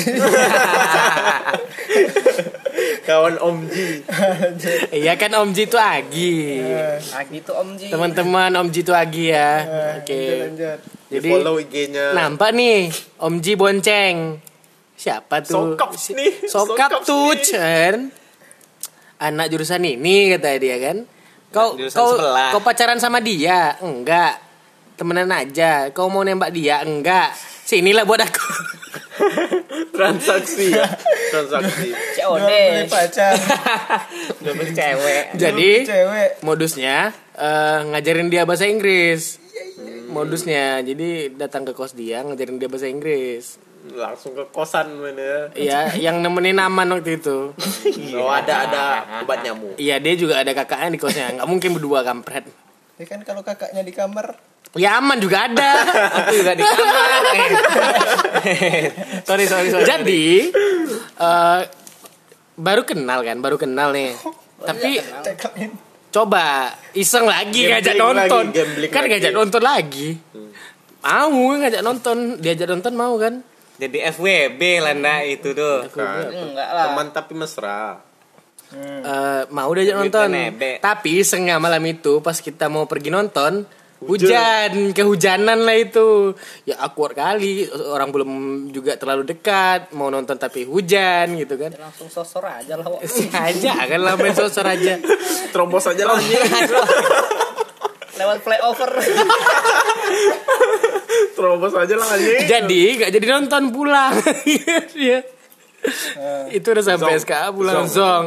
kawan 3.06 3.36
Om 3.36 3.58
Ji 3.68 4.00
Iya 5.04 5.12
kan 5.14 5.36
Om 5.36 5.52
Ji 5.52 5.68
itu 5.68 5.76
Agi. 5.76 6.64
Agi 7.12 7.38
tuh 7.44 7.54
Om 7.54 7.76
Ji. 7.76 7.92
Teman-teman 7.92 8.50
Om 8.56 8.68
Ji 8.68 8.80
itu 8.80 8.92
Agi 8.92 9.24
ya. 9.28 9.50
Eh, 9.60 9.92
Oke. 10.00 10.16
lanjut, 10.16 10.40
lanjut. 10.48 10.78
di 11.12 11.16
Jadi 11.20 11.28
follow 11.28 11.54
IG-nya 11.60 12.16
nampak 12.16 12.56
nih 12.56 12.88
Om 13.20 13.34
Ji 13.38 13.52
bonceng. 13.52 14.40
Siapa 14.96 15.44
tuh? 15.44 15.76
Sokap 15.76 15.92
nih, 16.14 16.32
Sokap 16.46 16.88
sokap 16.88 16.90
tuh. 17.04 17.36
Chen. 17.36 18.08
Anak 19.18 19.52
jurusan 19.52 19.84
ini 19.84 20.32
kata 20.32 20.56
dia 20.56 20.80
kan. 20.80 21.04
Kau 21.52 21.76
Jurusan 21.76 21.94
kau 21.94 22.16
sebelah. 22.16 22.48
kau 22.48 22.64
pacaran 22.64 22.96
sama 22.96 23.20
dia? 23.20 23.76
Enggak. 23.78 24.40
Temenan 24.94 25.32
aja. 25.32 25.88
Kau 25.90 26.12
mau 26.12 26.22
nembak 26.22 26.52
dia? 26.52 26.84
Enggak. 26.84 27.32
Sinilah 27.64 28.04
buat 28.04 28.20
aku. 28.20 28.44
transaksi 29.96 30.72
ya 30.72 30.88
transaksi 31.30 31.92
COD. 32.18 32.42
beli 32.48 32.84
pacar. 32.88 33.32
Beli 34.42 34.72
cewek. 34.72 35.24
Jadi 35.36 35.70
cewek. 35.86 36.28
modusnya 36.42 37.12
eh, 37.36 37.78
ngajarin 37.92 38.28
dia 38.28 38.42
bahasa 38.44 38.66
Inggris. 38.66 39.38
Modusnya. 40.12 40.80
Jadi 40.84 41.32
datang 41.36 41.64
ke 41.64 41.72
kos 41.72 41.96
dia 41.96 42.20
ngajarin 42.24 42.60
dia 42.60 42.68
bahasa 42.68 42.88
Inggris. 42.88 43.60
langsung 43.82 44.38
ke 44.38 44.46
kosan 44.54 44.94
mana 44.94 45.50
Iya, 45.58 45.98
yang 45.98 46.22
nemenin 46.22 46.62
aman 46.62 46.86
waktu 46.94 47.18
itu. 47.18 47.50
oh 48.22 48.30
ada 48.30 48.70
ada 48.70 48.84
obat 49.26 49.42
nyamuk 49.42 49.74
Iya, 49.74 49.98
dia 49.98 50.14
juga 50.14 50.38
ada 50.38 50.54
kakaknya 50.54 50.94
di 50.94 51.00
kosnya. 51.02 51.34
Nggak 51.34 51.48
mungkin 51.50 51.70
berdua 51.74 52.06
kampret. 52.06 52.46
Ya 53.00 53.06
kan 53.10 53.26
kalau 53.26 53.42
kakaknya 53.42 53.82
di 53.82 53.90
kamar 53.90 54.38
Ya 54.72 54.96
aman 54.96 55.20
juga 55.20 55.52
ada. 55.52 55.84
Aku 56.24 56.32
juga 56.40 56.56
di 56.56 56.64
kamar. 56.64 57.22
sorry, 59.28 59.44
sorry, 59.44 59.68
sorry. 59.68 59.84
Jadi 59.84 60.24
eh, 61.20 61.60
baru 62.56 62.82
kenal 62.88 63.20
kan, 63.20 63.36
baru 63.44 63.60
kenal 63.60 63.92
nih. 63.92 64.16
Tapi 64.62 64.96
ceklin. 65.20 65.70
coba 66.12 66.72
iseng 66.96 67.28
lagi 67.28 67.68
ngajak 67.68 67.96
Gambling 67.96 68.16
nonton. 68.16 68.44
lagi, 68.48 68.88
kan 68.88 69.02
lagi. 69.04 69.10
ngajak 69.12 69.32
nonton 69.36 69.62
lagi. 69.62 70.08
Mau 71.02 71.44
ngajak 71.60 71.82
nonton, 71.84 72.16
diajak 72.40 72.68
nonton 72.72 72.92
mau 72.96 73.14
kan? 73.20 73.44
Jadi 73.76 73.98
FWB 74.08 74.60
Landa 74.80 75.20
itu 75.26 75.52
tuh. 75.52 75.84
Kan. 75.92 76.32
Enggak 76.32 76.68
lah. 76.72 76.84
teman 76.92 77.06
tapi 77.12 77.32
mesra 77.36 78.00
Eh, 78.72 79.42
mau 79.52 79.68
diajak 79.76 80.00
nonton. 80.00 80.32
Tapi 80.80 81.10
isengnya 81.20 81.60
malam 81.60 81.84
itu 81.84 82.24
pas 82.24 82.40
kita 82.40 82.72
mau 82.72 82.88
pergi 82.88 83.12
nonton 83.12 83.68
hujan, 84.04 84.70
kehujanan 84.90 85.58
lah 85.58 85.74
itu. 85.74 86.32
Ya 86.62 86.78
awkward 86.78 87.12
kali, 87.12 87.64
orang 87.68 88.08
belum 88.08 88.30
juga 88.68 88.94
terlalu 88.94 89.26
dekat, 89.26 89.90
mau 89.92 90.08
nonton 90.08 90.34
tapi 90.34 90.62
hujan 90.62 91.34
gitu 91.34 91.54
kan. 91.56 91.72
Langsung 91.72 92.06
sosor 92.06 92.42
aja 92.44 92.74
lah. 92.74 92.86
Aja 93.48 93.74
kan 93.82 93.98
lah 93.98 94.14
main 94.14 94.32
sosor 94.32 94.64
aja. 94.64 94.98
terobos 95.48 95.84
aja 95.84 96.04
lah 96.04 96.18
Lewat 98.14 98.38
flyover. 98.40 98.90
terobos 101.32 101.72
aja 101.74 101.94
lah 101.94 102.08
anjing 102.08 102.44
jadi 102.44 102.80
gak 102.98 103.10
jadi 103.10 103.26
nonton 103.30 103.62
pulang. 103.70 104.12
Iya. 104.94 105.18
itu 106.48 106.62
udah 106.64 106.84
sampai 106.84 107.18
Zong. 107.18 107.22
SKA 107.24 107.48
pulang 107.50 107.84
zong. 107.84 108.26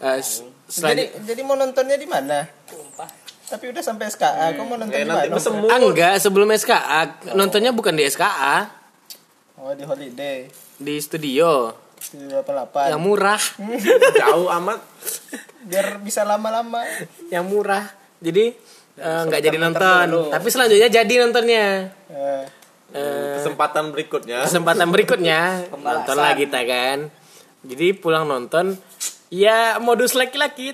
Eh, 0.00 0.18
s- 0.18 0.40
Jadi 0.70 1.04
jadi 1.22 1.40
mau 1.42 1.52
nontonnya 1.52 1.96
di 1.96 2.04
mana? 2.04 2.48
Tapi 3.48 3.64
udah 3.72 3.82
sampai 3.82 4.12
SKA, 4.12 4.52
kok 4.52 4.64
mau 4.68 4.76
nonton 4.76 4.92
eh, 4.92 5.02
di 5.02 5.08
nanti 5.08 5.28
mana? 5.32 5.72
Ah, 5.72 5.80
enggak, 5.80 6.14
sebelum 6.20 6.48
SKA 6.52 7.00
nontonnya 7.32 7.72
bukan 7.72 7.96
di 7.96 8.04
SKA, 8.04 8.68
Oh 9.58 9.74
di 9.74 9.82
holiday. 9.82 10.46
Di 10.78 10.94
studio. 11.02 11.74
Di 12.14 12.30
88. 12.30 12.94
yang 12.94 13.02
murah. 13.02 13.42
jauh 14.22 14.46
amat. 14.62 14.78
Biar 15.66 15.98
bisa 15.98 16.22
lama-lama. 16.22 16.86
yang 17.34 17.42
murah. 17.42 17.90
Jadi 18.22 18.54
eh, 18.94 19.20
nggak 19.26 19.40
jadi 19.42 19.58
nonton. 19.58 20.30
tapi 20.30 20.46
selanjutnya 20.46 20.88
jadi 20.92 21.14
nontonnya. 21.26 21.66
Eh, 22.06 22.42
Eh, 22.88 23.36
kesempatan 23.36 23.92
berikutnya. 23.92 24.48
kesempatan 24.48 24.88
berikutnya. 24.88 25.68
Nonton 25.76 26.16
lah 26.16 26.32
kita 26.32 26.64
kan? 26.64 27.12
Jadi 27.60 27.92
pulang 27.92 28.24
nonton. 28.24 28.80
Ya 29.28 29.76
modus 29.76 30.16
laki-laki 30.16 30.72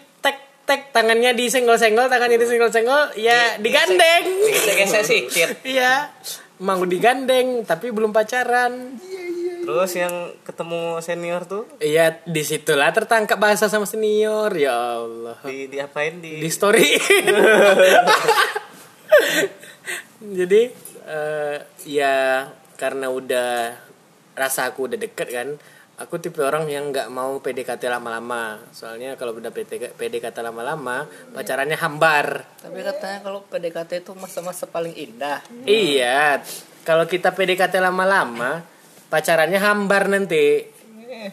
tek 0.65 0.93
tangannya 0.97 1.37
disenggol-senggol 1.37 2.09
tangannya 2.09 2.41
disenggol-senggol 2.41 3.13
ya 3.21 3.61
digandeng 3.61 4.25
sikit. 5.05 5.61
iya 5.65 6.09
mau 6.61 6.81
digandeng 6.85 7.65
tapi 7.69 7.93
belum 7.93 8.13
pacaran 8.13 8.97
Terus 9.65 9.97
yang 9.97 10.37
ketemu 10.45 11.01
senior 11.01 11.49
tuh 11.49 11.65
iya 11.81 12.21
di 12.29 12.45
situlah 12.45 12.93
tertangkap 12.93 13.41
bahasa 13.41 13.69
sama 13.73 13.89
senior 13.89 14.53
ya 14.53 15.01
Allah 15.01 15.41
di 15.45 15.73
diapain 15.73 16.21
di, 16.21 16.37
di 16.37 16.51
story 16.53 17.01
jadi 20.41 20.63
eh, 21.09 21.57
ya 21.89 22.45
karena 22.77 23.09
udah 23.09 23.73
rasa 24.37 24.69
aku 24.69 24.93
udah 24.93 24.99
deket 25.01 25.29
kan 25.33 25.49
aku 25.95 26.19
tipe 26.19 26.43
orang 26.43 26.67
yang 26.67 26.91
nggak 26.91 27.09
mau 27.11 27.39
PDKT 27.39 27.87
lama-lama. 27.87 28.59
Soalnya 28.75 29.15
kalau 29.15 29.37
udah 29.39 29.55
PDK 29.55 29.95
PDKT 29.95 30.37
lama-lama 30.43 31.07
pacarannya 31.31 31.79
hambar. 31.79 32.47
Tapi 32.59 32.79
katanya 32.83 33.19
kalau 33.23 33.47
PDKT 33.47 34.03
itu 34.03 34.13
masa-masa 34.19 34.67
paling 34.67 34.95
indah. 34.95 35.43
iya. 35.67 36.43
Kalau 36.85 37.09
kita 37.09 37.33
PDKT 37.33 37.81
lama-lama 37.81 38.61
pacarannya 39.09 39.61
hambar 39.63 40.11
nanti. 40.11 40.75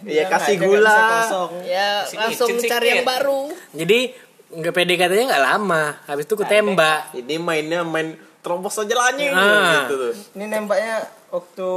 Iya, 0.05 0.29
kasih 0.29 0.61
gula. 0.61 1.25
Ya 1.65 2.05
langsung 2.05 2.53
cari 2.61 3.01
yang 3.01 3.03
baru. 3.03 3.49
jadi 3.73 4.13
nggak 4.51 4.73
PDKT-nya 4.75 5.25
nggak 5.31 5.45
lama. 5.57 5.83
Habis 6.05 6.29
itu 6.29 6.35
ku 6.37 6.45
tembak. 6.45 7.11
Ini 7.17 7.35
mainnya 7.41 7.81
main 7.81 8.15
terobos 8.45 8.77
aja 8.77 8.93
lah 8.93 9.09
anjing. 9.09 9.31
Ah. 9.33 9.85
gitu 9.89 9.95
tuh. 9.97 10.13
Ini 10.37 10.45
nembaknya 10.47 11.20
waktu 11.31 11.69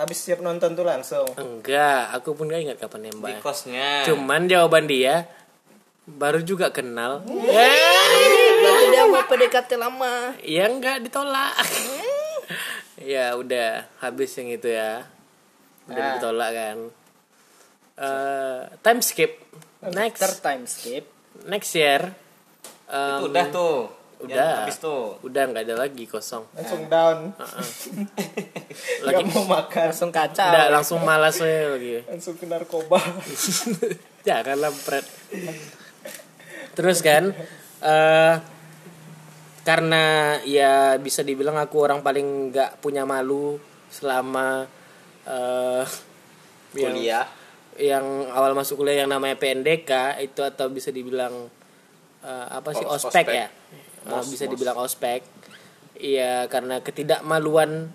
habis 0.00 0.18
siap 0.18 0.40
nonton 0.40 0.72
tuh 0.72 0.88
langsung. 0.88 1.28
enggak 1.36 2.16
aku 2.16 2.32
pun 2.32 2.48
nggak 2.48 2.62
ingat 2.64 2.78
kapan 2.80 3.06
di 3.06 3.08
nembak 3.12 3.44
kosnya. 3.44 4.08
Cuman 4.08 4.48
jawaban 4.48 4.88
dia 4.88 5.28
baru 6.08 6.42
juga 6.42 6.72
kenal. 6.72 7.22
Berarti 7.22 8.84
dia 8.90 9.04
mau 9.06 9.22
PDKT 9.22 9.70
lama. 9.78 10.34
Ya 10.42 10.66
enggak 10.66 11.04
ditolak. 11.04 11.54
ya 13.12 13.36
udah 13.36 13.86
habis 14.00 14.32
yang 14.40 14.48
itu 14.50 14.72
ya. 14.72 15.06
Udah 15.86 16.18
ditolak 16.18 16.50
kan. 16.50 16.78
Eh, 18.02 18.60
time 18.80 19.00
skip. 19.04 19.32
Next 19.82 20.18
Third 20.22 20.38
time 20.40 20.64
skip. 20.64 21.04
next 21.46 21.74
year. 21.74 22.14
em, 22.86 23.18
itu 23.18 23.24
udah 23.28 23.46
tuh. 23.50 24.01
Udah. 24.22 24.36
Yang 24.38 24.58
habis 24.62 24.76
tuh. 24.78 25.02
Udah 25.26 25.42
nggak 25.50 25.64
ada 25.66 25.74
lagi 25.76 26.04
kosong. 26.06 26.44
Langsung 26.54 26.82
down. 26.86 27.18
Lagi 29.06 29.20
Gak 29.20 29.36
mau 29.36 29.44
makan. 29.44 29.86
Langsung 29.92 30.08
kacau. 30.14 30.48
udah 30.48 30.66
langsung 30.72 31.00
malas 31.04 31.36
aja 31.44 31.76
lagi. 31.76 32.00
Langsung 32.08 32.34
ke 32.40 32.48
narkoba. 32.48 32.96
Jangan 34.26 34.56
lampret. 34.56 35.04
Terus 36.72 36.98
kan 37.04 37.36
eh 37.82 38.34
karena 39.62 40.38
ya 40.42 40.96
bisa 40.98 41.22
dibilang 41.22 41.54
aku 41.58 41.76
orang 41.82 42.02
paling 42.02 42.50
nggak 42.50 42.82
punya 42.82 43.06
malu 43.06 43.60
selama 43.92 44.66
yang, 46.74 46.94
kuliah 46.96 47.26
yang 47.78 48.04
awal 48.34 48.52
masuk 48.58 48.82
kuliah 48.82 49.04
yang 49.04 49.10
namanya 49.12 49.38
PNDK 49.38 50.18
itu 50.20 50.42
atau 50.42 50.66
bisa 50.68 50.90
dibilang 50.90 51.46
eh, 52.24 52.46
apa 52.50 52.74
sih 52.74 52.84
ospek, 52.84 53.24
ospek. 53.24 53.26
ya 53.32 53.48
Mos, 54.08 54.26
bisa 54.30 54.44
mos. 54.46 54.52
dibilang 54.56 54.78
ospek 54.78 55.22
Iya 56.02 56.50
karena 56.50 56.82
ketidakmaluan 56.82 57.92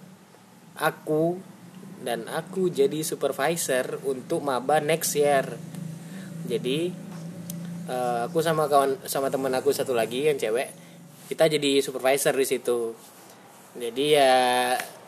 aku 0.79 1.35
dan 2.05 2.29
aku 2.29 2.69
jadi 2.69 3.03
supervisor 3.03 3.99
untuk 4.05 4.45
maba 4.45 4.77
next 4.79 5.17
year 5.17 5.43
jadi 6.45 6.93
eh, 7.89 8.19
aku 8.29 8.39
sama 8.39 8.69
kawan 8.69 9.01
sama 9.09 9.27
temen 9.33 9.51
aku 9.51 9.73
satu 9.73 9.91
lagi 9.97 10.29
yang 10.29 10.37
cewek 10.37 10.69
kita 11.27 11.49
jadi 11.51 11.81
supervisor 11.83 12.31
di 12.37 12.47
situ 12.47 12.95
jadi 13.75 14.05
ya 14.07 14.35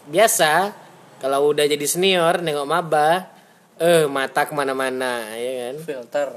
biasa 0.10 0.76
kalau 1.22 1.54
udah 1.54 1.70
jadi 1.70 1.86
senior 1.86 2.42
nengok 2.42 2.68
maba 2.68 3.32
eh 3.80 4.10
mata 4.12 4.44
ke 4.44 4.52
mana-mana 4.52 5.32
ya 5.40 5.72
kan 5.72 5.76
Filter. 5.88 6.30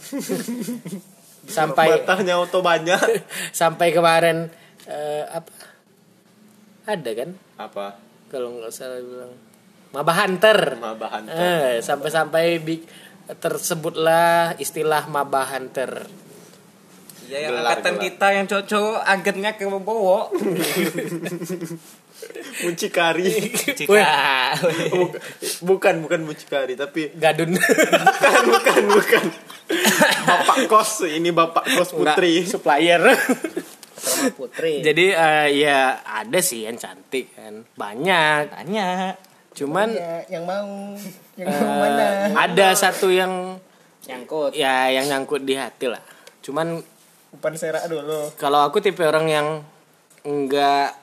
sampai 1.50 1.86
matanya 2.00 2.34
auto 2.38 2.62
banyak. 2.62 3.00
sampai 3.60 3.90
kemarin 3.90 4.48
eh, 4.86 5.24
apa? 5.26 5.52
Ada 6.86 7.10
kan? 7.12 7.30
Apa? 7.58 7.86
Kalau 8.30 8.54
nggak 8.56 8.72
salah 8.72 9.02
bilang 9.02 9.34
maba 9.90 10.12
hunter. 10.14 10.78
Maba 10.78 11.06
hunter. 11.18 11.34
Eh, 11.34 11.74
sampai-sampai 11.82 12.62
bi- 12.62 12.86
tersebutlah 13.38 14.58
istilah 14.58 15.06
maba 15.06 15.46
hunter 15.46 16.06
Ya 17.30 17.38
yang 17.40 17.54
Gelar, 17.54 17.78
angkatan 17.78 17.94
gelar. 17.94 18.04
kita 18.04 18.26
yang 18.34 18.46
cocok 18.46 18.90
agennya 19.00 19.50
ke 19.54 19.64
Bowo. 19.70 20.34
mucikari 22.60 23.48
Cika. 23.72 23.88
bukan 23.88 25.14
bukan 25.62 25.94
bukan 26.02 26.20
mucikari 26.22 26.74
tapi 26.74 27.08
gadun 27.14 27.56
bukan 27.56 28.42
bukan 28.50 28.82
bukan 28.90 29.24
bapak 30.20 30.58
kos 30.66 31.08
ini 31.08 31.30
bapak 31.30 31.64
kos 31.70 31.90
putri 31.90 32.44
Nggak, 32.44 32.50
supplier 32.50 33.00
Sama 33.96 34.32
Putri. 34.32 34.80
jadi 34.80 35.06
eh, 35.12 35.46
ya 35.60 35.78
ada 36.02 36.40
sih 36.40 36.64
yang 36.64 36.76
cantik 36.76 37.32
kan 37.32 37.64
banyak 37.72 38.48
Tanya. 38.48 39.12
cuman 39.52 39.88
Ya, 39.90 40.24
yang 40.30 40.44
mau. 40.44 40.96
Yang 41.36 41.48
mau 41.52 41.72
mana? 41.78 42.06
ada 42.34 42.68
satu 42.72 43.08
yang 43.08 43.56
Nyangkut. 44.02 44.52
ya 44.52 44.88
yang 44.88 45.04
nyangkut 45.06 45.40
di 45.40 45.52
hati 45.52 45.88
lah 45.88 46.00
cuman 46.40 46.80
Umpan 47.30 47.54
serak 47.54 47.86
dulu. 47.86 48.34
kalau 48.34 48.60
aku 48.60 48.78
tipe 48.78 49.00
orang 49.00 49.26
yang 49.26 49.46
enggak 50.22 50.98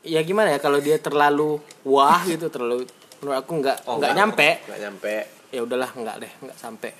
ya 0.00 0.22
gimana 0.22 0.48
ya 0.48 0.58
kalau 0.58 0.78
dia 0.78 0.96
terlalu 0.96 1.58
wah 1.82 2.22
gitu 2.30 2.46
terlalu 2.46 2.86
menurut 3.18 3.36
aku 3.36 3.50
enggak 3.54 3.78
Oh, 3.84 3.96
enggak 3.96 4.10
nggak. 4.10 4.16
nyampe 4.16 4.48
nggak 4.62 4.80
nyampe 4.80 5.14
ya 5.48 5.60
udahlah 5.60 5.90
enggak 5.92 6.16
deh 6.18 6.32
enggak 6.40 6.56
sampai 6.56 6.90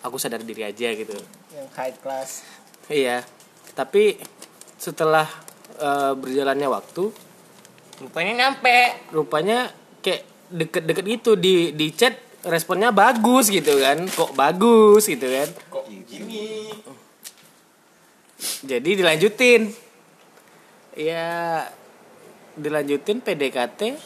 aku 0.00 0.16
sadar 0.16 0.40
diri 0.40 0.62
aja 0.62 0.88
gitu 0.90 1.16
Yang 1.50 1.68
high 1.72 1.96
class. 1.96 2.30
iya 2.86 3.24
tapi 3.72 4.20
setelah 4.76 5.24
eh, 5.74 6.12
berjalannya 6.12 6.68
waktu 6.68 7.04
Rupanya 7.98 8.32
nyampe. 8.36 8.76
rupanya 9.08 9.70
kayak 10.00 10.26
deket-deket 10.50 11.04
gitu 11.08 11.30
di 11.34 11.70
di 11.70 11.88
chat 11.90 12.12
responnya 12.42 12.90
bagus 12.90 13.46
gitu 13.46 13.78
kan 13.78 14.04
kok 14.04 14.34
bagus 14.34 15.06
gitu 15.06 15.22
kan 15.24 15.48
Kok 15.70 15.86
gini? 16.04 16.66
Jadi 18.62 18.90
dilanjutin. 18.96 19.72
Ya 20.92 21.64
dilanjutin 22.52 23.24
PDKT 23.24 23.96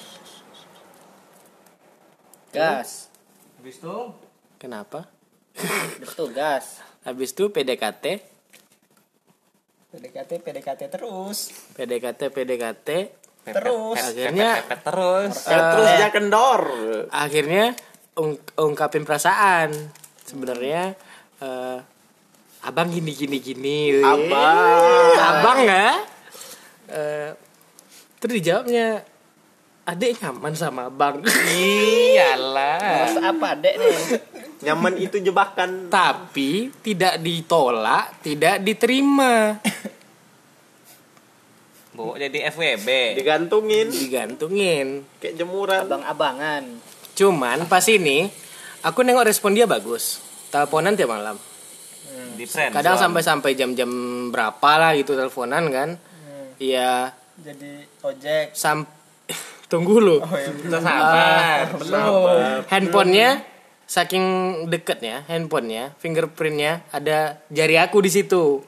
gas. 2.54 3.10
Habis 3.58 3.76
itu 3.82 3.96
kenapa? 4.56 5.10
Betul 5.98 6.30
gas. 6.30 6.78
Habis 7.02 7.34
itu 7.34 7.50
PDKT 7.50 8.22
PDKT 9.90 10.30
PDKT 10.44 10.82
terus. 10.92 11.50
PDKT 11.74 12.20
PDKT 12.30 12.88
terus. 13.46 13.98
Akhirnya 13.98 14.60
pepet 14.62 14.80
terus. 14.82 15.34
Terus 15.46 15.88
dia 15.96 16.10
kendor. 16.10 16.62
akhirnya 17.08 17.72
ung- 18.14 18.42
ungkapin 18.58 19.06
perasaan. 19.08 19.72
Sebenarnya 20.26 20.92
eh, 21.40 21.78
abang 22.66 22.90
gini 22.90 23.14
gini 23.14 23.38
gini. 23.38 23.78
Abang. 24.02 25.14
abang 25.14 25.58
nggak 25.62 25.96
Eh, 26.86 27.34
terus 28.22 28.34
dijawabnya 28.38 29.02
adek 29.86 30.22
nyaman 30.22 30.54
sama 30.54 30.86
abang. 30.86 31.18
Iyalah. 31.22 32.78
Terus 32.78 33.16
apa 33.22 33.48
dek 33.58 33.74
nih? 33.74 33.98
Nyaman 34.70 34.94
itu 34.98 35.18
jebakan. 35.18 35.90
tapi 35.90 36.70
tidak 36.82 37.22
ditolak 37.22 38.22
tidak 38.22 38.62
diterima. 38.62 39.58
Bu, 41.96 42.14
jadi 42.14 42.52
FWB. 42.54 43.18
Digantungin. 43.18 43.88
Digantungin. 43.88 44.86
Kayak 45.18 45.34
jemuran. 45.42 45.90
abang-abangan. 45.90 46.62
Cuman 47.18 47.66
pas 47.66 47.82
ini 47.90 48.30
aku 48.86 49.02
nengok 49.02 49.26
respon 49.26 49.58
dia 49.58 49.66
bagus. 49.66 50.22
Teleponan 50.54 50.94
tiap 50.94 51.10
malam 51.10 51.34
Di 52.36 52.44
friend. 52.44 52.70
kadang 52.70 52.94
sampai-sampai 52.94 53.52
jam-jam 53.52 53.88
berapa 54.28 54.70
lah 54.76 54.92
gitu 54.92 55.12
teleponan 55.12 55.64
kan 55.68 55.90
Iya 56.56 57.12
jadi 57.36 57.84
ojek 58.00 58.52
sam 58.52 58.88
tunggu 59.70 59.98
lu 59.98 60.16
oh 60.16 60.28
ya 60.32 60.48
belum 60.52 60.80
sabar. 60.80 61.60
belum 61.76 62.64
handphonenya 62.64 63.30
saking 63.82 64.24
deketnya 64.66 65.22
handphonenya 65.24 65.92
fingerprintnya 65.96 66.80
ada 66.90 67.40
jari 67.48 67.76
aku 67.76 67.98
di 67.98 68.10
situ 68.10 68.64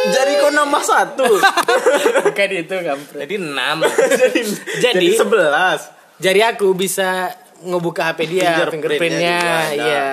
Jari 0.00 0.32
kau 0.34 0.48
nambah 0.48 0.80
satu. 0.80 1.28
bukan 2.24 2.48
itu 2.50 2.72
kampret 2.72 3.20
Jadi 3.20 3.36
6. 3.36 3.52
jadi, 3.52 4.40
Jadi- 4.40 4.80
jadi 4.80 5.06
sebelas. 5.12 5.80
jari 6.16 6.40
aku 6.42 6.72
bisa 6.72 7.28
ngebuka 7.60 8.08
HP 8.08 8.18
dia 8.26 8.64
Fingerprintnya 8.64 8.72
fingerprintnya 8.72 9.38
iya 9.70 10.08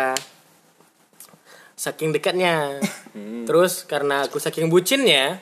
saking 1.77 2.09
dekatnya. 2.11 2.81
Terus 3.47 3.85
karena 3.85 4.25
aku 4.25 4.41
saking 4.41 4.67
bucinnya 4.67 5.39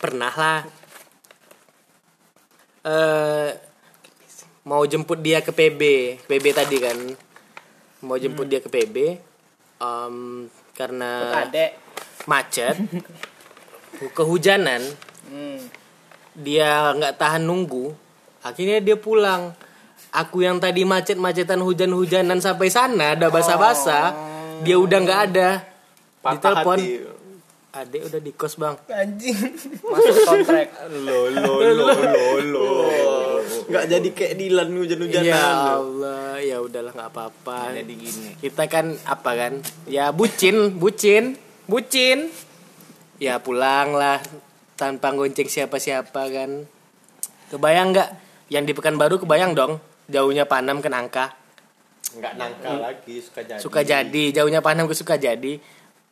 pernah 0.00 0.32
lah 0.32 0.64
eh 2.80 3.52
mau 4.64 4.80
jemput 4.88 5.20
dia 5.20 5.44
ke 5.44 5.52
PB 5.52 5.82
PB 6.24 6.44
tadi 6.56 6.76
kan? 6.80 6.96
Mau 8.06 8.16
jemput 8.16 8.48
dia 8.48 8.64
ke 8.64 8.72
PB 8.72 8.96
em, 9.76 10.48
karena 10.72 11.44
adek. 11.44 11.76
macet 12.24 12.76
kehujanan 14.16 14.80
hmm. 15.28 15.60
dia 16.36 16.96
nggak 16.96 17.20
tahan 17.20 17.44
nunggu 17.44 17.92
akhirnya 18.40 18.80
dia 18.80 18.96
pulang. 18.96 19.52
Aku 20.10 20.42
yang 20.42 20.58
tadi 20.58 20.82
macet-macetan 20.82 21.62
hujan-hujanan 21.62 22.42
sampai 22.42 22.66
sana 22.66 23.14
ada 23.14 23.30
basa-basa 23.30 24.10
dia 24.62 24.76
udah 24.76 24.98
nggak 25.00 25.20
ada. 25.32 25.48
Patah 26.20 26.36
ditelepon 26.36 26.78
adek 27.70 28.02
udah 28.10 28.20
di 28.20 28.32
kos 28.34 28.58
bang. 28.58 28.74
Anjing. 28.90 29.38
Masuk 29.86 30.14
kontrak. 30.26 30.68
Lo 31.06 31.30
lo 31.30 31.54
lo 31.62 31.86
lo 31.94 32.26
lo. 32.42 32.68
Nggak 33.70 33.84
jadi 33.86 34.08
kayak 34.10 34.34
Dilan 34.34 34.68
hujan-hujanan. 34.74 35.30
ya 35.30 35.78
Allah 35.78 36.42
ya 36.42 36.56
udahlah 36.58 36.90
nggak 36.90 37.10
apa-apa. 37.14 37.78
Jadi 37.78 37.94
gini. 37.94 38.30
kita 38.42 38.66
kan 38.66 38.98
apa 39.06 39.30
kan? 39.38 39.52
Ya 39.86 40.10
bucin 40.10 40.74
bucin 40.82 41.38
bucin. 41.70 42.34
Ya 43.22 43.38
pulang 43.38 43.94
lah 43.94 44.18
tanpa 44.74 45.14
gonceng 45.14 45.46
siapa-siapa 45.46 46.22
kan. 46.26 46.66
Kebayang 47.54 47.94
nggak? 47.94 48.08
Yang 48.50 48.64
di 48.66 48.72
Pekanbaru 48.74 49.22
kebayang 49.22 49.54
dong. 49.54 49.78
Jauhnya 50.10 50.42
Panam 50.42 50.82
ke 50.82 50.90
Nangka 50.90 51.39
Nggak 52.12 52.32
nangka 52.34 52.72
lagi 52.76 53.16
suka 53.18 53.40
jadi. 53.44 53.60
suka 53.60 53.80
jadi 53.80 54.24
jauhnya 54.32 54.58
Panam 54.58 54.84
ke 54.84 54.94
suka 54.94 55.14
jadi 55.14 55.62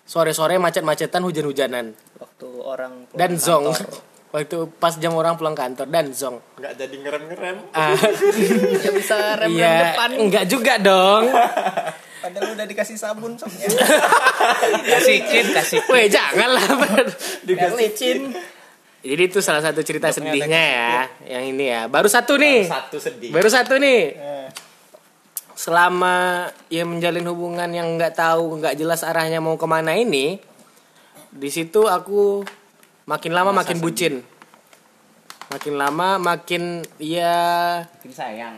sore-sore 0.02 0.56
macet-macetan 0.56 1.20
hujan-hujanan 1.20 1.90
waktu 2.16 2.48
orang 2.58 3.04
pulang 3.04 3.18
dan 3.18 3.30
zong 3.34 3.66
kantor. 3.68 3.98
waktu 4.32 4.56
pas 4.74 4.94
jam 4.94 5.12
orang 5.12 5.34
pulang 5.34 5.52
kantor 5.52 5.86
dan 5.86 6.06
zong 6.10 6.38
Nggak 6.56 6.74
jadi 6.76 6.96
ngerem-ngerem. 6.98 7.56
ah, 7.72 7.96
ya 8.84 8.90
bisa 8.90 9.16
rem 9.36 9.48
rem 9.48 9.50
iya 9.54 9.74
depan 9.90 10.10
enggak 10.16 10.44
juga 10.46 10.74
dong 10.78 11.24
padahal 12.22 12.48
udah 12.52 12.66
dikasih 12.66 12.94
sabun 12.94 13.34
soknya 13.34 13.66
Kasih 14.84 15.18
kit, 15.24 15.46
kasih. 15.50 15.78
Weh 15.86 16.06
janganlah 16.06 16.66
biar 17.44 17.72
licin 17.74 18.34
Jadi 18.98 19.22
itu 19.24 19.38
salah 19.38 19.62
satu 19.62 19.78
cerita 19.80 20.10
sedihnya 20.10 20.58
ya, 20.58 20.94
yang 21.30 21.54
ini 21.54 21.70
ya. 21.70 21.86
Baru 21.86 22.10
satu 22.10 22.34
nih. 22.34 22.66
Satu 22.66 22.98
sedih. 22.98 23.30
Baru 23.30 23.46
satu 23.46 23.78
nih. 23.78 24.00
Eh, 24.10 24.37
Selama 25.58 26.46
ya 26.70 26.86
menjalin 26.86 27.26
hubungan 27.26 27.66
yang 27.74 27.98
nggak 27.98 28.14
tahu, 28.14 28.62
nggak 28.62 28.78
jelas 28.78 29.02
arahnya 29.02 29.42
mau 29.42 29.58
ke 29.58 29.66
mana 29.66 29.98
ini, 29.98 30.38
di 31.34 31.50
situ 31.50 31.90
aku 31.90 32.46
makin 33.10 33.34
lama 33.34 33.50
makin 33.50 33.82
bucin. 33.82 34.22
Makin 35.50 35.74
lama 35.74 36.20
makin 36.22 36.86
ya 37.02 37.34
Bikin 37.98 38.14
sayang. 38.14 38.56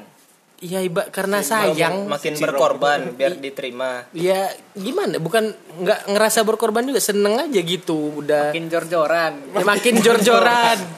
ya 0.61 0.85
iba 0.85 1.09
karena 1.09 1.41
sayang. 1.41 2.05
makin 2.05 2.37
berkorban 2.37 3.17
biar 3.17 3.33
diterima 3.41 4.05
Ya 4.13 4.53
gimana? 4.77 5.17
Bukan 5.17 5.57
nggak 5.81 6.13
ngerasa 6.13 6.45
berkorban 6.45 6.85
juga, 6.85 7.01
seneng 7.01 7.41
aja 7.41 7.61
gitu. 7.65 8.21
Udah 8.21 8.53
makin 8.53 8.69
jor-joran 8.69 9.33
Ya, 9.57 9.65
makin 9.65 9.95
jor-joran. 10.05 10.79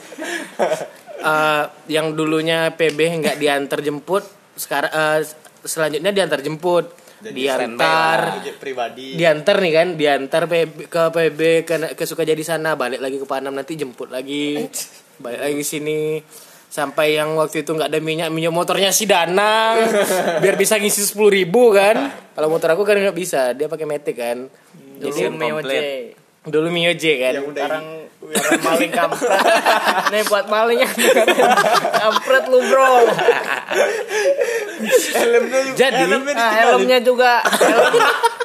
Eh, 1.23 1.63
yang 1.87 2.19
dulunya 2.19 2.75
PB 2.75 2.99
nggak 3.23 3.39
diantar 3.39 3.79
jemput, 3.79 4.27
sekarang 4.59 4.91
eh, 4.91 5.23
selanjutnya 5.63 6.11
diantar 6.11 6.39
jemput, 6.43 6.91
diantar, 7.23 8.43
Ojek 8.43 8.59
pribadi. 8.59 9.15
diantar 9.15 9.63
nih 9.63 9.71
kan, 9.71 9.87
diantar 9.95 10.43
PB, 10.45 10.91
ke 10.91 11.01
PB 11.09 11.39
ke, 11.63 11.75
ke 11.95 12.03
Sukajadi 12.03 12.43
sana, 12.43 12.75
balik 12.75 12.99
lagi 12.99 13.15
ke 13.15 13.25
Panam 13.27 13.55
nanti 13.55 13.79
jemput 13.79 14.11
lagi, 14.11 14.59
balik 15.23 15.39
lagi 15.39 15.63
sini. 15.63 16.19
Sampai 16.73 17.13
yang 17.13 17.37
waktu 17.37 17.61
itu 17.61 17.69
nggak 17.69 17.85
ada 17.85 18.01
minyak 18.01 18.33
minyak 18.33 18.49
motornya 18.49 18.89
si 18.89 19.05
Danang 19.05 19.77
biar 20.41 20.57
bisa 20.57 20.81
ngisi 20.81 21.05
sepuluh 21.05 21.29
ribu 21.29 21.69
kan. 21.69 22.09
Kalau 22.33 22.49
motor 22.49 22.73
aku 22.73 22.81
kan 22.81 22.97
nggak 22.97 23.13
bisa 23.13 23.53
dia 23.53 23.69
pakai 23.69 23.85
metik 23.85 24.17
kan. 24.17 24.49
Jadi 24.97 25.29
Mio. 25.37 25.61
J. 25.61 25.73
dulu 26.49 26.73
Mio 26.73 26.97
J 26.97 27.03
kan. 27.21 27.33
Yang 27.37 27.45
sekarang 27.53 27.85
maling 28.65 28.89
kampret. 28.89 29.41
Nih 30.17 30.21
buat 30.25 30.45
maling 30.49 30.79
ya 30.81 30.89
kampret 32.01 32.43
lu 32.49 32.59
bro 32.65 32.93
helmnya 35.13 35.61
juga. 35.65 35.77
Jadi, 35.77 36.01
helmnya 36.05 36.33
nah, 36.33 36.51
helmnya 36.53 36.99
juga 37.01 37.31
helm, 37.43 37.93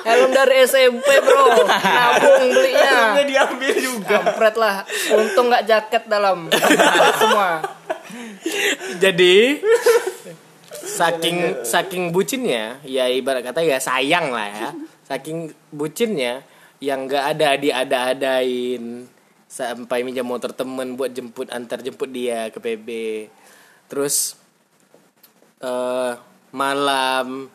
helm 0.05 0.31
dari 0.33 0.57
SMP 0.65 1.09
bro 1.21 1.67
nabung 1.69 2.45
belinya 2.53 2.93
Helmnya 2.93 3.25
diambil 3.25 3.75
juga. 3.77 4.09
kampret 4.09 4.55
lah 4.57 4.77
untung 5.13 5.47
nggak 5.53 5.65
jaket 5.69 6.03
dalam 6.09 6.49
semua 7.21 7.61
Jadi 8.99 9.61
saking 10.89 11.63
saking 11.63 12.11
bucinnya, 12.11 12.81
ya 12.83 13.07
ibarat 13.07 13.45
kata 13.45 13.61
ya 13.63 13.79
sayang 13.79 14.33
lah 14.33 14.49
ya. 14.49 14.69
Saking 15.09 15.53
bucinnya 15.73 16.45
yang 16.79 17.09
nggak 17.09 17.25
ada 17.37 17.49
diada-adain 17.59 19.09
sampai 19.49 20.05
minjam 20.05 20.29
motor 20.29 20.53
temen 20.53 20.95
buat 20.95 21.11
jemput 21.13 21.49
antar 21.49 21.81
jemput 21.81 22.13
dia 22.13 22.53
ke 22.53 22.59
PB. 22.61 22.89
Terus 23.89 24.37
eh 25.59 26.13
malam. 26.51 27.51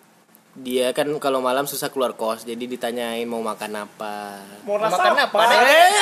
Dia 0.53 0.93
kan 0.93 1.10
kalau 1.17 1.41
malam 1.41 1.65
susah 1.65 1.89
keluar 1.89 2.13
kos 2.13 2.45
jadi 2.45 2.62
ditanyain 2.62 3.25
mau 3.25 3.41
makan 3.41 3.89
apa. 3.89 4.38
Mau 4.62 4.77
rasa 4.77 5.01
makan 5.01 5.13
apa? 5.25 5.38
deh 5.49 5.97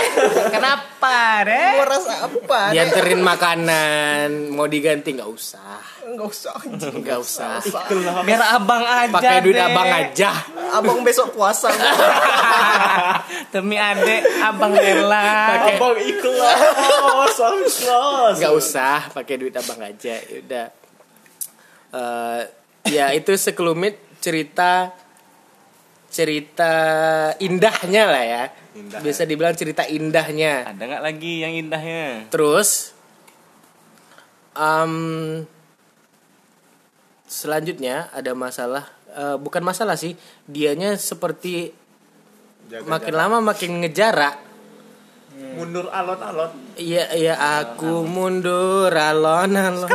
kenapa 0.51 1.17
deh 1.47 1.71
mau 1.71 1.87
rasa 1.87 2.13
apa 2.27 2.59
deh 2.67 2.75
dianterin 2.75 3.23
makanan 3.23 4.51
mau 4.51 4.67
diganti 4.67 5.15
nggak 5.15 5.31
usah. 5.31 5.79
Nggak 6.03 6.27
usah 6.27 6.51
anjing. 6.59 6.99
nggak 6.99 7.19
usah. 7.23 7.63
Biar 8.27 8.43
abang 8.59 8.83
aja. 8.83 9.15
pakai 9.15 9.39
duit 9.39 9.55
deh. 9.55 9.63
abang 9.63 9.87
aja. 9.87 10.31
Abang 10.75 10.99
besok 10.99 11.31
puasa 11.31 11.71
Demi 13.55 13.79
adek, 13.79 14.19
abang 14.43 14.75
rela. 14.75 15.31
Pakai- 15.47 15.79
Abang 15.79 15.95
ikhlas. 15.95 17.31
nggak 18.35 18.51
usah 18.51 19.07
pakai 19.15 19.39
duit 19.39 19.55
abang 19.55 19.79
aja. 19.79 20.19
Ya 20.19 20.37
udah. 20.43 20.67
Eh, 21.91 22.43
ya 22.89 23.13
itu 23.13 23.33
sekelumit 23.35 23.97
cerita 24.21 24.93
cerita 26.11 26.73
indahnya 27.39 28.03
lah 28.05 28.23
ya. 28.23 28.43
Indah, 28.75 28.99
Bisa 28.99 29.23
dibilang 29.23 29.55
cerita 29.55 29.87
indahnya. 29.87 30.67
Ada 30.67 30.83
nggak 30.83 31.03
lagi 31.03 31.33
yang 31.43 31.55
indahnya? 31.55 32.27
Terus 32.27 32.91
em, 34.55 34.93
selanjutnya 37.25 38.11
ada 38.11 38.35
masalah 38.35 38.91
eh, 39.11 39.35
bukan 39.39 39.63
masalah 39.63 39.95
sih, 39.95 40.19
dianya 40.45 40.99
seperti 40.99 41.71
Jaga 42.67 42.87
makin 42.87 43.15
lama 43.15 43.37
makin 43.41 43.83
ngejarak. 43.83 44.51
mundur 45.41 45.89
alon-alon 45.89 46.53
Iya 46.77 47.17
iya 47.17 47.33
aku 47.35 48.05
mundur 48.05 48.93
alon-alon. 48.93 49.89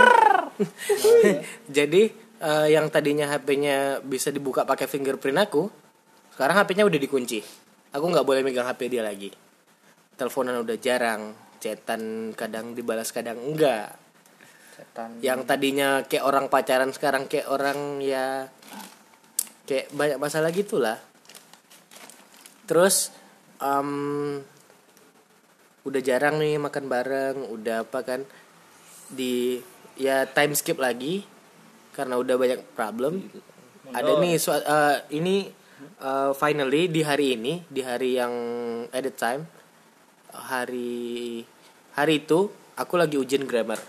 Jadi 1.76 2.25
eh, 2.40 2.68
yang 2.72 2.88
tadinya 2.92 3.28
HP-nya 3.30 4.00
bisa 4.04 4.28
dibuka 4.32 4.64
pakai 4.68 4.88
fingerprint 4.88 5.38
aku, 5.40 5.68
sekarang 6.36 6.56
HP-nya 6.60 6.84
udah 6.84 7.00
dikunci. 7.00 7.40
Aku 7.96 8.04
nggak 8.12 8.26
boleh 8.28 8.44
megang 8.44 8.68
HP 8.68 8.92
dia 8.92 9.00
lagi. 9.00 9.32
Teleponan 10.16 10.60
udah 10.60 10.76
jarang, 10.76 11.32
chatan 11.60 12.32
kadang 12.36 12.76
dibalas 12.76 13.08
kadang 13.12 13.40
enggak. 13.40 13.96
Setan. 14.76 15.16
Yang 15.24 15.40
tadinya 15.48 16.04
kayak 16.04 16.24
orang 16.24 16.52
pacaran 16.52 16.92
sekarang 16.92 17.24
kayak 17.24 17.48
orang 17.48 18.04
ya 18.04 18.52
kayak 19.64 19.88
banyak 19.96 20.18
masalah 20.20 20.52
gitulah. 20.52 21.00
Terus 22.68 23.12
em, 23.60 24.44
udah 25.88 26.00
jarang 26.04 26.36
nih 26.36 26.60
makan 26.60 26.84
bareng, 26.84 27.36
udah 27.48 27.88
apa 27.88 28.00
kan 28.04 28.20
di 29.08 29.62
ya 29.96 30.28
time 30.28 30.52
skip 30.52 30.76
lagi 30.76 31.24
karena 31.96 32.20
udah 32.20 32.36
banyak 32.36 32.60
problem. 32.76 33.24
Ada 33.90 34.20
nih 34.20 34.34
sua- 34.36 34.60
eh, 34.60 34.96
ini 35.16 35.48
eh, 35.96 36.30
finally 36.36 36.92
di 36.92 37.00
hari 37.00 37.40
ini, 37.40 37.64
di 37.66 37.80
hari 37.80 38.20
yang 38.20 38.34
edit 38.92 39.16
time 39.16 39.42
hari 40.36 41.40
hari 41.96 42.20
itu 42.20 42.52
aku 42.76 42.94
lagi 43.00 43.16
ujian 43.16 43.48
grammar. 43.48 43.80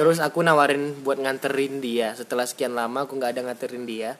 Terus 0.00 0.24
aku 0.24 0.40
nawarin 0.40 1.04
buat 1.04 1.20
nganterin 1.20 1.84
dia. 1.84 2.16
Setelah 2.16 2.48
sekian 2.48 2.72
lama 2.72 3.04
aku 3.04 3.20
nggak 3.20 3.36
ada 3.36 3.42
nganterin 3.52 3.84
dia 3.84 4.16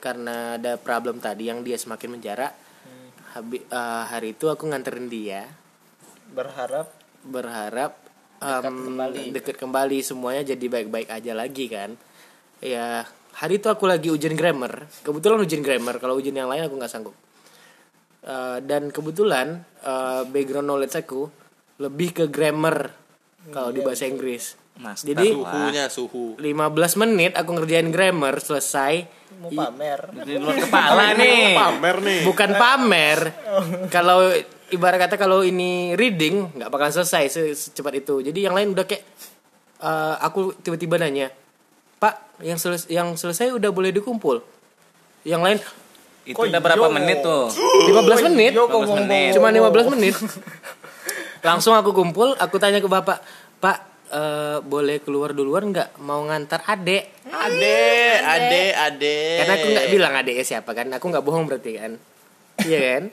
karena 0.00 0.56
ada 0.56 0.78
problem 0.80 1.20
tadi 1.20 1.50
yang 1.52 1.60
dia 1.60 1.76
semakin 1.76 2.16
menjarak. 2.16 2.52
Habi- 3.36 3.68
eh, 3.68 4.04
hari 4.08 4.32
itu 4.32 4.48
aku 4.48 4.64
nganterin 4.72 5.12
dia 5.12 5.44
Berharap 6.32 6.88
berharap 7.20 7.92
Dekat 8.38 8.70
em, 8.70 8.78
kembali. 8.86 9.22
deket 9.34 9.56
kembali 9.58 9.98
semuanya 10.00 10.42
jadi 10.54 10.66
baik-baik 10.70 11.08
aja 11.10 11.32
lagi 11.34 11.66
kan? 11.66 11.98
Ya 12.62 13.02
hari 13.34 13.58
itu 13.58 13.66
aku 13.66 13.90
lagi 13.90 14.14
ujian 14.14 14.38
grammar. 14.38 14.86
Kebetulan 15.02 15.42
ujian 15.42 15.62
grammar 15.62 15.98
kalau 15.98 16.14
ujian 16.18 16.38
yang 16.38 16.46
lain 16.46 16.66
aku 16.66 16.78
nggak 16.78 16.90
sanggup. 16.90 17.16
Eh, 18.22 18.58
dan 18.62 18.94
kebetulan 18.94 19.62
eh, 19.82 20.22
background 20.30 20.66
knowledge 20.70 20.94
aku 20.98 21.26
lebih 21.82 22.10
ke 22.14 22.24
grammar 22.30 22.94
kalau 23.50 23.70
di 23.74 23.82
bahasa 23.82 24.06
Inggris. 24.06 24.58
Master 24.78 25.10
jadi 25.10 25.34
suhunya 25.34 25.84
suhu. 25.90 26.38
15 26.38 27.02
menit 27.02 27.34
aku 27.34 27.50
ngerjain 27.58 27.90
grammar 27.90 28.38
selesai. 28.38 29.10
Mau 29.42 29.50
pamer. 29.50 30.14
Di 30.22 30.38
luar 30.38 30.54
kepala 30.54 31.04
nih. 31.18 31.58
pamer 31.58 31.96
nih. 32.02 32.20
Bukan 32.22 32.50
pamer. 32.54 33.18
Kalau 33.94 34.30
ibarat 34.70 34.98
kata 35.00 35.16
kalau 35.16 35.40
ini 35.40 35.94
reading 35.94 36.52
nggak 36.54 36.68
bakal 36.68 36.88
selesai 36.90 37.24
se- 37.28 37.54
secepat 37.54 37.98
itu. 37.98 38.20
Jadi 38.20 38.38
yang 38.40 38.52
lain 38.52 38.72
udah 38.72 38.84
kayak 38.84 39.02
eh, 39.78 40.14
aku 40.20 40.52
tiba-tiba 40.56 40.96
nanya 40.96 41.30
pak 41.98 42.38
yang 42.40 42.54
selesai 42.54 42.86
yang 42.86 43.14
selesai 43.14 43.50
udah 43.50 43.70
boleh 43.70 43.90
dikumpul? 43.90 44.38
Yang 45.22 45.42
lain 45.42 45.58
Itu 46.24 46.44
udah 46.44 46.60
berapa 46.60 46.86
menit 46.88 47.24
tuh? 47.24 47.48
15 47.88 48.28
menit? 48.28 48.52
Yo, 48.52 48.68
kok 48.68 48.84
15 48.84 49.00
menit. 49.00 49.32
cuma 49.32 49.48
15 49.48 49.94
menit. 49.96 50.14
Langsung 51.48 51.72
aku 51.72 51.90
kumpul 51.90 52.34
aku 52.36 52.58
tanya 52.58 52.78
ke 52.78 52.86
bapak 52.86 53.18
pak 53.58 53.78
eh, 54.10 54.58
boleh 54.60 55.00
keluar 55.00 55.32
duluan 55.32 55.72
nggak? 55.72 55.96
Mau 56.00 56.22
ngantar 56.24 56.62
adek 56.64 57.16
ade 57.28 57.80
ade 58.18 58.62
ade 58.74 59.16
karena 59.38 59.52
aku 59.54 59.66
nggak 59.68 59.88
bilang 59.88 60.12
adeknya 60.12 60.44
siapa 60.44 60.70
kan 60.72 60.88
aku 60.90 61.06
nggak 61.06 61.22
bohong 61.22 61.44
berarti 61.44 61.76
kan 61.76 61.92
iya 62.60 62.78
kan 62.96 63.04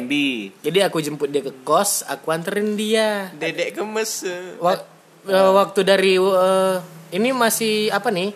Bambi. 0.00 0.50
Jadi 0.60 0.78
aku 0.80 0.98
jemput 0.98 1.28
dia 1.28 1.40
ke 1.40 1.52
kos, 1.60 2.02
aku 2.02 2.30
anterin 2.30 2.72
dia. 2.74 3.28
dedek 3.32 3.76
gemes 3.76 4.24
Wak- 4.58 4.86
eh, 5.24 5.50
waktu 5.52 5.80
dari 5.82 6.16
eh, 6.16 6.76
ini 7.10 7.30
masih 7.30 7.90
apa 7.90 8.08
nih? 8.08 8.32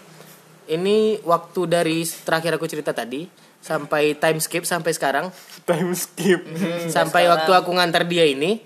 Ini 0.68 0.96
waktu 1.22 1.60
dari 1.66 1.98
terakhir 2.04 2.54
aku 2.54 2.64
cerita 2.64 2.92
tadi 2.92 3.26
sampai 3.58 4.14
time 4.14 4.38
skip 4.38 4.62
sampai 4.62 4.92
sekarang, 4.92 5.26
time 5.64 5.92
skip 5.92 6.40
sampai 6.88 7.26
waktu 7.26 7.50
aku 7.50 7.70
ngantar 7.72 8.06
dia 8.06 8.22
ini, 8.22 8.62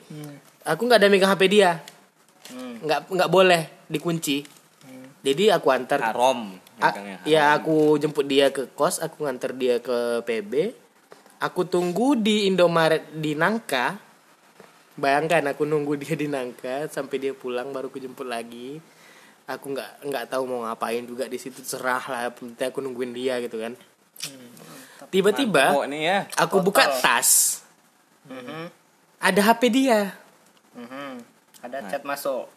aku 0.62 0.84
nggak 0.84 1.00
ada 1.00 1.08
megang 1.08 1.32
HP 1.32 1.42
dia, 1.48 1.80
nggak 2.80 3.08
nggak 3.08 3.30
boleh 3.30 3.88
dikunci. 3.88 4.44
Jadi 5.24 5.48
aku 5.48 5.72
antar 5.72 6.04
Harom. 6.04 6.60
A- 6.76 6.92
megangnya. 6.92 7.16
ya 7.24 7.56
aku 7.56 7.96
jemput 7.96 8.26
dia 8.26 8.52
ke 8.52 8.68
kos, 8.68 9.00
aku 9.00 9.24
nganter 9.24 9.56
dia 9.56 9.80
ke 9.80 10.20
PB. 10.20 10.83
Aku 11.44 11.68
tunggu 11.68 12.16
di 12.16 12.48
Indomaret 12.48 13.04
di 13.12 13.36
Nangka. 13.36 14.00
Bayangkan 14.96 15.44
aku 15.52 15.68
nunggu 15.68 16.00
dia 16.00 16.16
di 16.16 16.24
Nangka 16.24 16.88
sampai 16.88 17.20
dia 17.20 17.36
pulang 17.36 17.68
baru 17.68 17.92
aku 17.92 18.00
jemput 18.00 18.24
lagi. 18.24 18.80
Aku 19.44 19.76
nggak 19.76 20.08
nggak 20.08 20.24
tahu 20.32 20.48
mau 20.48 20.64
ngapain 20.64 21.04
juga 21.04 21.28
di 21.28 21.36
situ 21.36 21.60
cerah 21.60 22.00
lah, 22.00 22.32
penting 22.32 22.64
aku 22.72 22.80
nungguin 22.80 23.12
dia 23.12 23.36
gitu 23.44 23.60
kan. 23.60 23.76
Tiba-tiba 25.12 25.76
Mantap, 25.76 25.90
nih 25.92 26.02
ya. 26.08 26.18
aku 26.40 26.64
buka 26.64 26.88
tas. 27.04 27.60
Ada 29.20 29.40
HP 29.52 29.62
dia, 29.68 30.16
Mhm. 30.72 31.12
Ada 31.60 31.92
chat 31.92 32.02
masuk. 32.08 32.48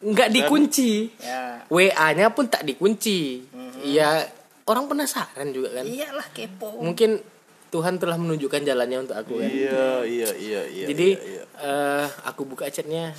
nggak 0.00 0.28
dikunci. 0.32 1.08
Ya. 1.20 1.64
WA-nya 1.72 2.32
pun 2.32 2.48
tak 2.52 2.68
dikunci. 2.68 3.48
Ya 3.84 4.28
orang 4.64 4.88
penasaran 4.88 5.52
juga 5.52 5.80
kan. 5.80 5.84
Iyalah 5.88 6.28
kepo. 6.36 6.84
mungkin 6.84 7.20
Tuhan 7.70 8.02
telah 8.02 8.18
menunjukkan 8.18 8.66
jalannya 8.66 8.98
untuk 9.06 9.16
aku 9.16 9.38
kan. 9.38 9.46
iya 9.46 10.02
iya 10.02 10.30
iya 10.34 10.60
iya 10.66 10.86
Jadi 10.90 11.08
iya, 11.14 11.42
iya. 11.42 11.44
eh, 11.62 12.06
aku 12.26 12.42
buka 12.42 12.66
chatnya 12.66 13.14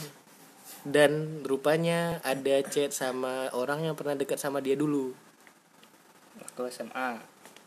dan 0.84 1.42
rupanya 1.46 2.20
ada 2.26 2.60
chat 2.66 2.92
sama 2.92 3.48
orang 3.54 3.86
yang 3.86 3.96
pernah 3.96 4.18
dekat 4.18 4.42
sama 4.42 4.60
dia 4.60 4.74
dulu. 4.74 5.14
Waktu 6.42 6.62
SMA. 6.74 7.22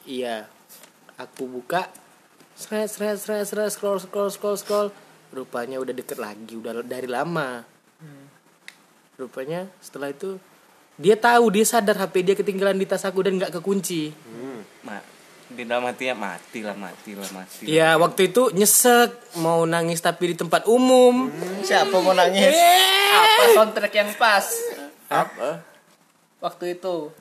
Iya, 0.05 0.44
aku 1.16 1.47
buka, 1.49 1.88
seret 2.59 2.90
seret 2.90 3.16
seret 3.16 3.47
seret 3.49 3.70
scroll 3.73 4.03
scroll 4.03 4.31
scroll 4.35 4.59
scroll. 4.59 4.88
Rupanya 5.33 5.81
udah 5.81 5.94
deket 5.94 6.18
lagi, 6.18 6.59
udah 6.59 6.83
dari 6.85 7.09
lama. 7.09 7.62
Rupanya 9.14 9.70
setelah 9.79 10.11
itu 10.11 10.37
dia 10.99 11.14
tahu 11.18 11.55
dia 11.55 11.66
sadar 11.66 11.99
HP 11.99 12.14
dia 12.23 12.37
ketinggalan 12.38 12.79
di 12.79 12.87
tas 12.87 13.07
aku 13.07 13.23
dan 13.23 13.38
nggak 13.38 13.55
kekunci. 13.62 14.11
Ma, 14.83 14.99
di 15.50 15.62
dalam 15.68 15.85
hati 15.85 16.09
ya 16.09 16.16
mati 16.16 16.64
lah, 16.64 16.72
mati 16.72 17.12
lah, 17.12 17.28
mati. 17.37 17.64
Iya 17.68 18.00
waktu 18.00 18.33
itu 18.33 18.48
nyesek 18.57 19.37
mau 19.44 19.68
nangis 19.68 20.00
tapi 20.00 20.33
di 20.33 20.37
tempat 20.40 20.64
umum. 20.64 21.28
Siapa 21.61 21.92
mau 22.00 22.16
nangis? 22.16 22.54
Apa 23.12 23.42
soundtrack 23.52 23.92
yang 23.92 24.11
pas? 24.16 24.46
apa 25.12 25.61
Waktu 26.40 26.76
itu. 26.80 27.12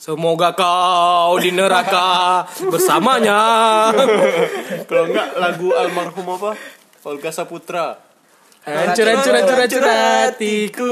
Semoga 0.00 0.56
kau 0.56 1.36
di 1.36 1.52
neraka 1.52 2.42
bersamanya. 2.72 3.40
kalau 4.88 5.04
enggak 5.12 5.28
lagu 5.36 5.76
almarhum 5.76 6.40
apa 6.40 6.56
Olga 7.04 7.28
Saputra 7.28 8.00
Hancur 8.64 9.08
hancur 9.08 9.32
hancur 9.36 9.56
hancur 9.60 9.82
hatiku. 9.84 10.90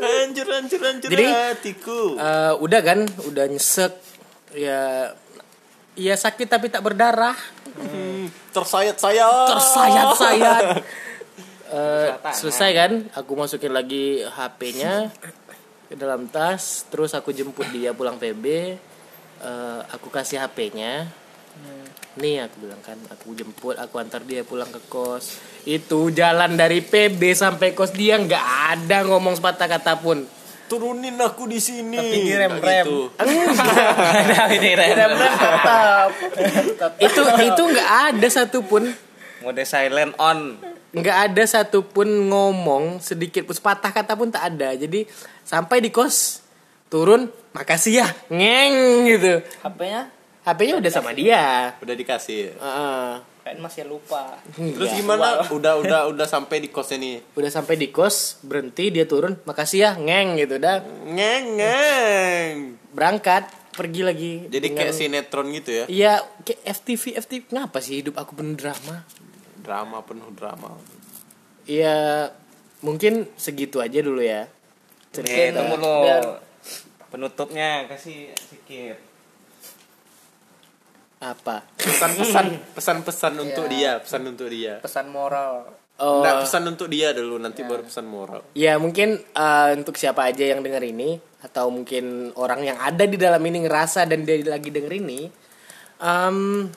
hancur 0.00 0.46
hancur 0.48 0.80
hancur 0.80 1.08
Jadi, 1.08 1.24
hatiku 1.24 2.00
Eh, 2.16 2.52
udah 2.60 2.80
kan, 2.80 3.04
udah 3.28 3.44
nyesek. 3.48 3.92
Ya, 4.56 5.12
ya 5.94 6.14
sakit 6.14 6.46
tapi 6.46 6.66
tak 6.68 6.82
berdarah. 6.84 7.36
Hmm, 7.78 8.28
tersayat-sayat 8.52 9.46
Tersayat-sayat. 9.48 10.64
Eh, 11.70 12.10
selesai 12.34 12.70
kan? 12.74 12.92
Aku 13.14 13.38
masukin 13.38 13.70
lagi 13.70 14.26
HP-nya 14.26 15.06
ke 15.86 15.94
dalam 15.94 16.26
tas. 16.26 16.82
Terus 16.90 17.14
aku 17.14 17.30
jemput 17.30 17.70
dia 17.70 17.94
pulang 17.94 18.18
PB. 18.18 18.74
Eh, 19.38 19.80
aku 19.94 20.10
kasih 20.10 20.42
HP-nya. 20.42 21.06
Nih 22.18 22.42
aku 22.42 22.66
bilang 22.66 22.82
kan, 22.82 22.98
aku 23.06 23.38
jemput, 23.38 23.78
aku 23.78 24.02
antar 24.02 24.26
dia 24.26 24.42
pulang 24.42 24.66
ke 24.66 24.82
kos. 24.90 25.38
Itu 25.62 26.10
jalan 26.10 26.58
dari 26.58 26.82
PB 26.82 27.22
sampai 27.38 27.70
kos 27.70 27.94
dia 27.94 28.18
nggak 28.18 28.46
ada 28.74 29.06
ngomong 29.06 29.38
sepatah 29.38 29.70
kata 29.70 30.02
pun. 30.02 30.26
Turunin 30.70 31.18
aku 31.18 31.50
di 31.50 31.58
sini 31.58 31.98
Tapi 31.98 32.22
gitu. 32.22 33.10
Ada 33.18 34.46
ini 34.56 34.70
Ren. 34.78 34.94
Tetap. 34.94 36.10
Tetap. 36.38 36.90
itu 37.02 37.20
itu 37.42 37.62
nggak 37.74 37.90
ada 38.14 38.28
satupun 38.30 38.94
Mode 39.42 39.64
silent 39.66 40.14
on. 40.20 40.62
nggak 40.94 41.16
ada 41.32 41.42
satupun 41.42 42.30
ngomong 42.30 43.02
sedikit 43.02 43.42
pun 43.42 43.54
sepatah 43.58 43.90
kata 43.90 44.14
pun 44.14 44.30
tak 44.30 44.54
ada 44.54 44.74
jadi 44.74 45.06
sampai 45.42 45.82
di 45.82 45.90
kos 45.90 46.42
turun 46.86 47.30
makasih 47.50 48.02
ya 48.02 48.08
ngeng 48.30 49.06
gitu 49.06 49.42
HP-nya 49.62 50.10
HP-nya 50.42 50.74
udah 50.82 50.90
sama 50.90 51.10
dia 51.12 51.74
Udah 51.78 51.94
dikasih. 51.94 52.52
Heeh. 52.56 53.10
Kan 53.40 53.56
masih 53.56 53.84
lupa. 53.84 54.36
Terus 54.52 54.88
Iya. 54.88 54.98
gimana? 54.98 55.40
Udah 55.56 55.76
udah 55.76 56.00
udah 56.06 56.26
sampai 56.26 56.58
di 56.58 56.68
kosnya 56.68 56.96
nih. 56.96 57.16
udah 57.32 57.48
sampai 57.48 57.74
di 57.74 57.88
kos 57.88 58.38
berhenti 58.40 58.88
dia 58.88 59.04
turun 59.04 59.36
makasih 59.42 59.78
ya 59.80 59.90
ngeng 59.94 60.36
gitu 60.36 60.56
dah 60.56 60.84
Ngeng 61.04 61.44
ngeng. 61.56 62.54
berangkat 62.90 63.48
pergi 63.70 64.02
lagi 64.02 64.32
Jadi 64.46 64.66
kayak 64.68 64.92
Dengan- 64.92 64.98
sinetron 65.24 65.46
gitu 65.50 65.70
ya. 65.72 65.84
Iya, 65.86 66.12
kayak 66.40 66.60
FTV, 66.74 67.02
FTV. 67.18 67.42
Ngapa 67.50 67.78
sih 67.78 67.98
hidup 67.98 68.14
aku 68.14 68.34
penuh 68.34 68.52
drama? 68.54 69.08
Drama 69.56 70.00
penuh 70.00 70.28
drama. 70.30 70.76
Iya, 71.64 72.28
mungkin 72.80 73.28
segitu 73.34 73.78
aja 73.78 73.98
dulu 73.98 74.20
ya. 74.20 74.48
Oke, 75.10 75.22
Cerita. 75.22 75.58
tunggu 75.58 75.76
lo. 75.76 75.96
Penutupnya 77.08 77.84
kasih 77.86 78.30
sedikit. 78.32 79.09
Apa? 81.20 81.68
Pesan-pesan 81.76 82.46
pesan-pesan 82.76 83.32
untuk 83.38 83.68
dia, 83.68 84.00
pesan 84.00 84.24
untuk 84.24 84.48
dia. 84.48 84.80
Pesan 84.80 85.12
moral. 85.12 85.68
Oh, 86.00 86.24
Nggak, 86.24 86.48
pesan 86.48 86.64
untuk 86.64 86.88
dia 86.88 87.12
dulu 87.12 87.36
nanti 87.36 87.60
baru 87.60 87.84
pesan 87.84 88.08
moral. 88.08 88.40
ya 88.56 88.80
mungkin 88.80 89.20
eh, 89.20 89.68
untuk 89.76 90.00
siapa 90.00 90.32
aja 90.32 90.48
yang 90.48 90.64
denger 90.64 90.80
ini 90.80 91.20
atau 91.44 91.68
mungkin 91.68 92.32
orang 92.40 92.64
yang 92.64 92.80
ada 92.80 93.04
di 93.04 93.20
dalam 93.20 93.40
ini 93.44 93.68
ngerasa 93.68 94.08
dan 94.08 94.24
dia 94.24 94.40
lagi 94.40 94.72
denger 94.72 94.96
ini, 94.96 95.28
em, 96.00 96.68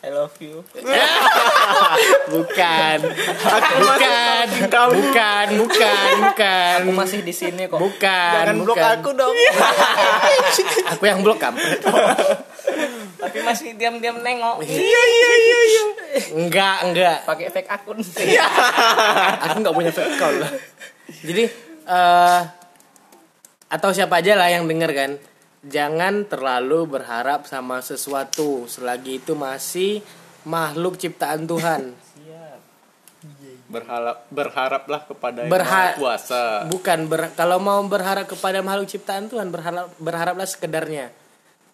I 0.00 0.08
love 0.08 0.36
you. 0.40 0.60
bukan, 2.32 2.98
bukan, 3.04 4.46
bukan, 4.60 5.46
bukan, 5.60 6.08
bukan, 6.20 6.78
Aku 6.84 6.92
masih 6.92 7.20
di 7.20 7.32
sini 7.32 7.68
kok. 7.68 7.80
bukan, 7.80 8.32
Jangan 8.48 8.56
blok 8.60 8.76
bukan. 8.76 8.96
aku 8.96 9.10
dong. 9.12 9.32
Aku 10.96 11.04
yang 11.04 11.20
blok 11.20 11.40
kampret. 11.40 11.80
Tapi 13.24 13.38
masih 13.40 13.74
diam-diam 13.74 14.18
nengok. 14.18 14.60
Enggak, 16.34 16.76
enggak. 16.84 17.18
Pakai 17.24 17.48
fake 17.48 17.70
akun. 17.70 17.98
aku 19.44 19.56
nggak 19.60 19.74
punya 19.74 19.90
fake 19.90 20.10
account 20.10 20.36
lah 20.38 20.50
jadi 21.20 21.44
eh 21.84 22.40
atau 23.66 23.90
siapa 23.90 24.18
aja 24.18 24.32
lah 24.34 24.48
yang 24.48 24.64
denger 24.64 24.90
kan 24.90 25.10
jangan 25.62 26.24
terlalu 26.24 26.86
berharap 26.86 27.44
sama 27.44 27.80
sesuatu 27.80 28.64
selagi 28.66 29.18
itu 29.18 29.32
masih 29.34 30.00
makhluk 30.44 30.96
ciptaan 30.96 31.44
Tuhan 31.44 31.82
Berharap 33.64 34.28
berharaplah 34.28 35.02
kepada 35.02 35.38
yang 35.42 35.50
Berha- 35.50 35.90
Maha 35.90 35.98
kuasa. 35.98 36.42
bukan 36.68 36.98
ber- 37.04 37.32
kalau 37.32 37.58
mau 37.58 37.80
berharap 37.82 38.24
kepada 38.24 38.60
makhluk 38.60 38.86
ciptaan 38.86 39.26
Tuhan 39.26 39.48
berharap 39.48 39.90
berharaplah 39.98 40.46
sekedarnya 40.46 41.10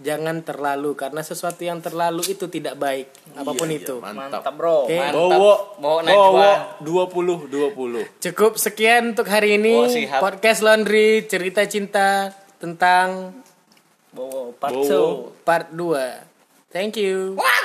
jangan 0.00 0.40
terlalu 0.40 0.92
karena 0.94 1.20
sesuatu 1.20 1.60
yang 1.60 1.78
terlalu 1.78 2.24
itu 2.26 2.48
tidak 2.48 2.74
baik 2.74 3.12
apa 3.32 3.52
pun 3.52 3.68
Iya, 3.68 3.76
iya, 3.76 3.84
itu 3.84 3.94
mantap. 4.00 4.40
Mantap, 4.40 4.54
Bro. 4.56 4.76
Oke. 4.84 4.96
Mantap. 4.96 5.12
Bowo, 5.14 5.52
Bowo 5.76 5.98
Bowo, 6.00 6.00
Najwa. 6.00 6.50
20 6.80 8.08
20. 8.08 8.24
cukup 8.24 8.52
sekian 8.56 9.12
untuk 9.12 9.28
hari 9.28 9.54
ini 9.54 9.76
Oh, 9.76 9.86
siap. 9.86 10.18
podcast 10.18 10.60
laundry 10.60 11.24
cerita 11.24 11.62
cinta 11.64 12.32
tentang 12.56 13.36
Bowo, 14.10 14.56
part 14.56 14.72
Bowo. 14.72 14.88
two. 14.88 15.08
part 15.42 15.68
2 15.68 16.72
thank 16.72 16.96
you 16.96 17.36
Wah, 17.36 17.58